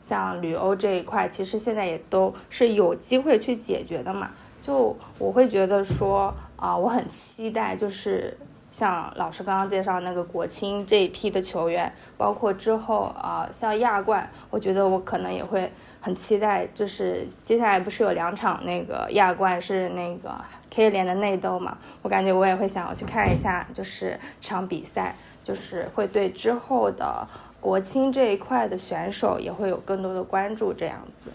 [0.00, 4.30] 像旅欧这一块，其实现在也都是有机会去解决的嘛。
[4.60, 8.36] 就我会觉得说啊，我很期待就是。
[8.70, 16.66] 像老师刚刚介绍那个国青这一批的球员，包括之后啊，像亚冠，我觉得我可能也会很期待。
[16.74, 20.34] 就是接下来不是有两场那个亚冠是那个
[20.70, 21.78] K 联的内斗嘛？
[22.02, 27.26] 我感觉我也会想要去看一下，就是场比赛，就是会对之后的
[27.60, 31.32] 国青这一块的选手也会有更多的关注，这样子。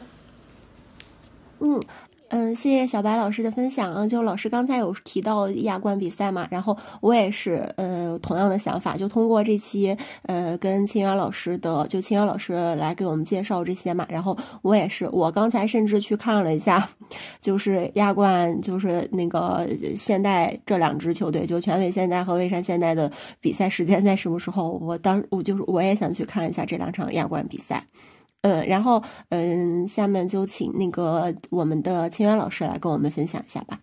[1.60, 1.82] 嗯。
[2.36, 4.08] 嗯，谢谢小白老师的分享啊！
[4.08, 16.90] 就老师刚才有提到亚冠比赛嘛，然后我也是呃同样的想法，就通过这期呃跟清源老师的，就清源老师来给我们介绍这些嘛，然后我也是，我刚才甚至去看了一下，
[17.40, 23.12] 就是亚冠，就是那个现代这两支球队，就全伟现代和蔚山现代的
[23.42, 24.72] 比赛时间在什么时候？
[24.82, 27.84] 我当我就是我也想去看一下这两场亚冠比赛。
[28.44, 33.80] 嗯，然后嗯，下面就请那个我们的清源老师来跟我们分享一下吧。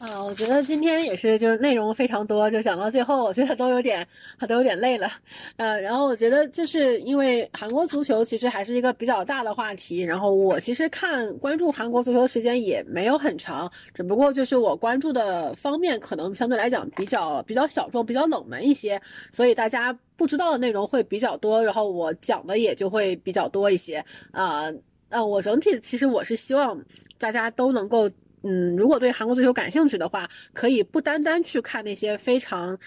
[0.00, 4.04] 啊，我觉得今天也是，就是内容非常多，就讲到最后，我觉得都有点，
[4.48, 5.08] 都有点累了。
[5.56, 24.04] 呃，然后我觉得就是因为韩国足球其实还是一个比较大的话题，然后我其实看关注韩国足球时间也没有很长，只不过就是我关注的方面可能相对来讲比较比较小众、比较冷门一些，所以大家不知道的内容会比较多，然后我讲的也就会比较多一些。
[24.32, 24.72] 啊，
[25.10, 26.76] 呃，我整体其实我是希望
[27.18, 28.10] 大家都能够。
[28.42, 32.78] 嗯，如果对韩国足球感兴趣的话，可以不单单去看那些非常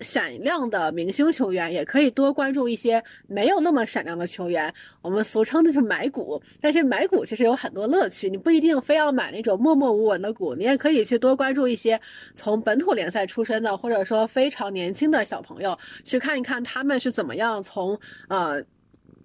[0.00, 4.72] 闪亮的明星球员，也可以多关注一些没有那么闪亮的球员。
[5.02, 12.00] 我们俗称的就是买股，但是买股其实有很多乐趣，你不一定非要买那种默默无闻的股，你也可以去多关注一些
[12.34, 17.98] 从本土联赛出身的，或者说非常年轻的小朋友，去看一看他们是怎么样从
[18.28, 18.64] 呃。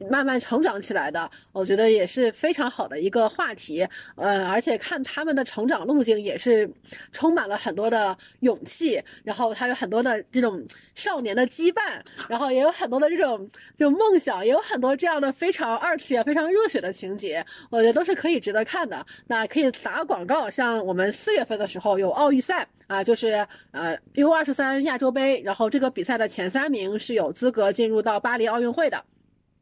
[0.10, 3.88] 慢慢成长起来的，我觉得也是非常好的一个话题。
[4.16, 6.70] 呃，而且看他们的成长路径也是
[7.12, 10.64] 充满了很多的勇气，然后他有很多的这种
[10.96, 19.06] 少年的羁绊，然后也有很多的这种就梦想，也有很多这样的非常二次元、非常热血的情节，我觉得都是可以值得看的。
[19.28, 29.04] 那可以打广告，像我们四月份的时候有奥运赛啊，就是呃 U 二十三亚洲杯，然后这个比赛的前三名是有资格进入到巴黎奥运会的。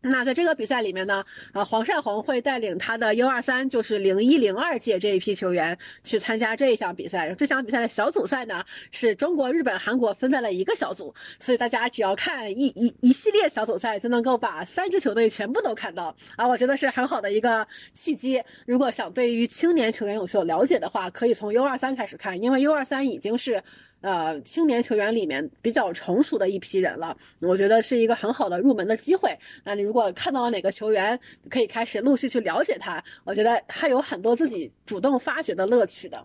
[0.02, 7.34] 那在这个比赛里面呢，呃，黄善宏会带领他的 U 二三，就是零一零二届这一批球员去参加这一项比赛。
[7.34, 16.48] 这项比赛的小组赛呢，是中国、日本、韩国分在了一个小组，所以大家只要看一一一系列小组赛，就能够把三支球队全部都看到啊！
[16.48, 18.42] 我觉得是很好的一个契机。
[18.66, 23.62] 如果想对于青年球员有所了解的话，可以从 U 二三开始看，因为 U 二三已经是。
[24.02, 29.36] 呃，青年球员里面比较成熟的一批人了，我觉得是一个很好的入门的机会。
[29.64, 31.20] 那你如果看到了哪个球员，
[31.50, 36.24] 可以开始陆续去了解他，我觉得还有很多自己主动发掘的乐趣的。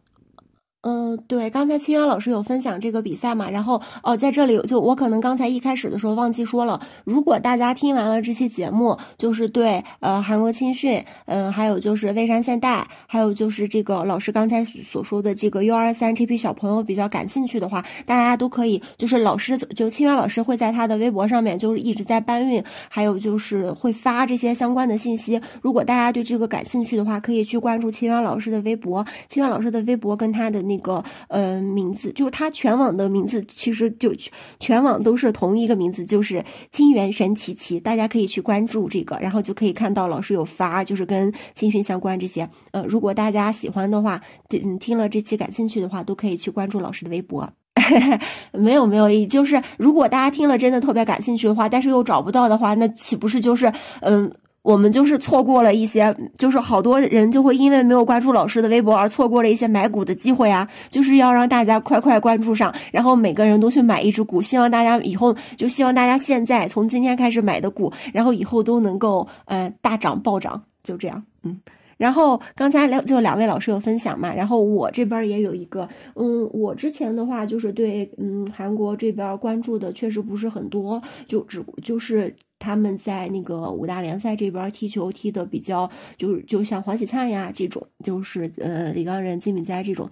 [0.82, 25.40] 嗯，对，刚才清源老师有分享这个比赛嘛，然后哦，在这里就我可能刚才一开始的时候忘记说了，如果大家听完了这期节目，就是对呃韩国青训，嗯，还有就是蔚山现代，还有就是这个老师刚才所说的这个 U 二三这批小朋友比较感兴趣的话，大家都可以，就是老师就清源老师会在他的微博上面就是一直在搬运，还有就是会发这些相关的信息。
[25.60, 30.82] 如果大家对这个感兴趣的话，可以去关注清源老师的微博，清源老师的微博跟他的那。
[30.82, 34.12] 个呃名字就是他全网的名字，其实就
[34.58, 42.50] 全网都是同一个名字，就是金元神奇奇，大家可以去关注这个，然后就可以看到老师有发，就是跟金训相关这些。
[42.72, 44.20] 呃，如果大家喜欢的话，
[44.50, 47.48] 嗯，听了这期感兴趣的话，都可以去关注老师的微博。
[48.52, 54.32] 没有没有，就是如果大家听了真的特别感兴趣的话，但是又找不到的话，那岂不是就是嗯？
[54.62, 60.68] 我们就是错过了一些，就是好多人就会因为没有关注老师的微博而错过了一些买股的机会啊！
[60.88, 71.60] 就是要让大家快快关注上，然后每个人都去买一只股，希望大家以后就希望大家现在从今天开始买的股，然后以后都能够呃大涨暴涨，就这样，嗯。
[71.98, 90.08] 然后刚才两就两位老师有分享嘛，然后我这边也有一个，嗯，我之前的话就是对，嗯，韩国这边关注的确实不是很多，就只就是他们在那个五大联赛这边踢球踢的比较，就是就像黄喜灿呀这种，就是呃李刚仁、金敏哉这种。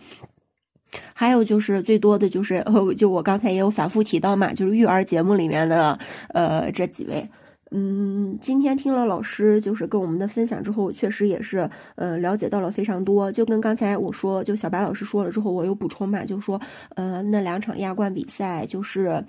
[1.14, 2.64] 还有就是最多的就是，
[2.96, 5.96] 就我刚才也有反复提到嘛，就是育儿节目里面的
[6.30, 7.28] 呃这几位。
[7.70, 13.30] 嗯，今天听了老师就是跟我们的分享之后，确实也是呃了解到了非常多。
[13.30, 16.60] 就跟刚才我说，就小白老师说了之后，我有补充嘛，就说
[16.96, 19.24] 呃那两场亚冠比赛就是。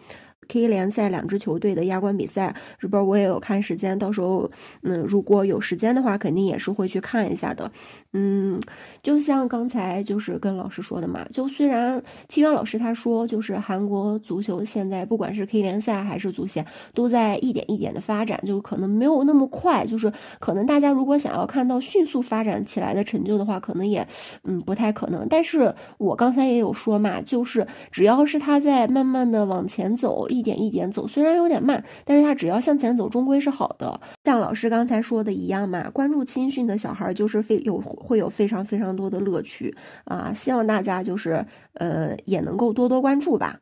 [0.48, 4.50] K 联赛两支球队的亚冠比赛，这边我也有看时间，到时候
[4.84, 7.72] 嗯，如果有时间的话，肯定也是会去看一下的。
[8.14, 8.62] 嗯，
[9.02, 24.06] 就像刚才就是跟老师说的嘛，就虽然七元老师他说，就是韩国足球现在不管是 K 联赛还是足协，都在一点一点的发展，就可能没有那么快，就是可能大家如果想要看到迅速发展起来的成就的话，可能也
[24.44, 25.26] 嗯不太可能。
[25.30, 30.42] 但是我刚才也有说嘛，就是只要是他在慢慢的往前走一。
[30.42, 34.02] 点一点走，虽然有点慢，但是他只要向前走，终归是好的。
[34.24, 39.72] 像老师刚才说的一样嘛，关注青训的小孩就是非有会有非常非常多的乐趣
[40.06, 40.34] 啊！
[40.34, 43.60] 希望大家就是呃也能够多多关注吧。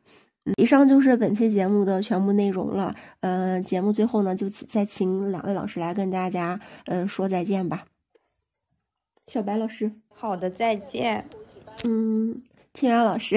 [0.56, 2.96] 以上就是本期节目的全部内容了。
[3.20, 7.84] 呃，节目最后呢，就再请两位老师来跟大家呃说再见吧。
[9.26, 11.26] 小白老师，好的，再见。
[11.84, 12.42] 嗯，
[12.72, 13.36] 清源老师。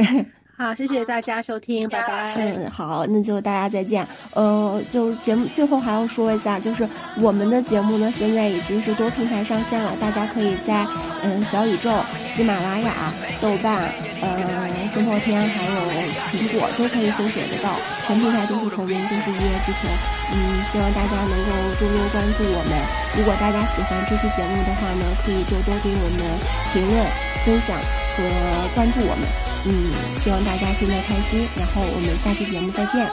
[0.55, 2.35] 好，谢谢大家收听，拜拜。
[2.38, 4.07] 嗯，好，那就大家再见。
[4.34, 6.88] 呃，就节目最后还要说一下，就是
[7.19, 10.85] 我们的节目呢，现在已经是多平台上线了，大家可以在
[11.23, 11.91] 嗯小宇宙、
[12.27, 13.11] 喜马拉雅、
[13.41, 13.89] 豆瓣、
[14.21, 14.63] 呃
[14.93, 15.81] 生破天还有
[16.30, 17.73] 苹果都可以搜索得到，
[18.05, 19.89] 全平台都是同名，就是一叶之球。
[20.31, 20.38] 嗯，
[20.69, 21.49] 希望大家能够
[21.80, 22.77] 多多关注我们。
[23.17, 26.21] 如果大家喜欢这期节目的话呢，可以多多给我们
[26.71, 27.01] 评论、
[27.45, 28.24] 分享和
[28.76, 29.28] 关注我们。
[29.65, 33.07] 嗯，希望大家听得开心，然后我们下期节目再见。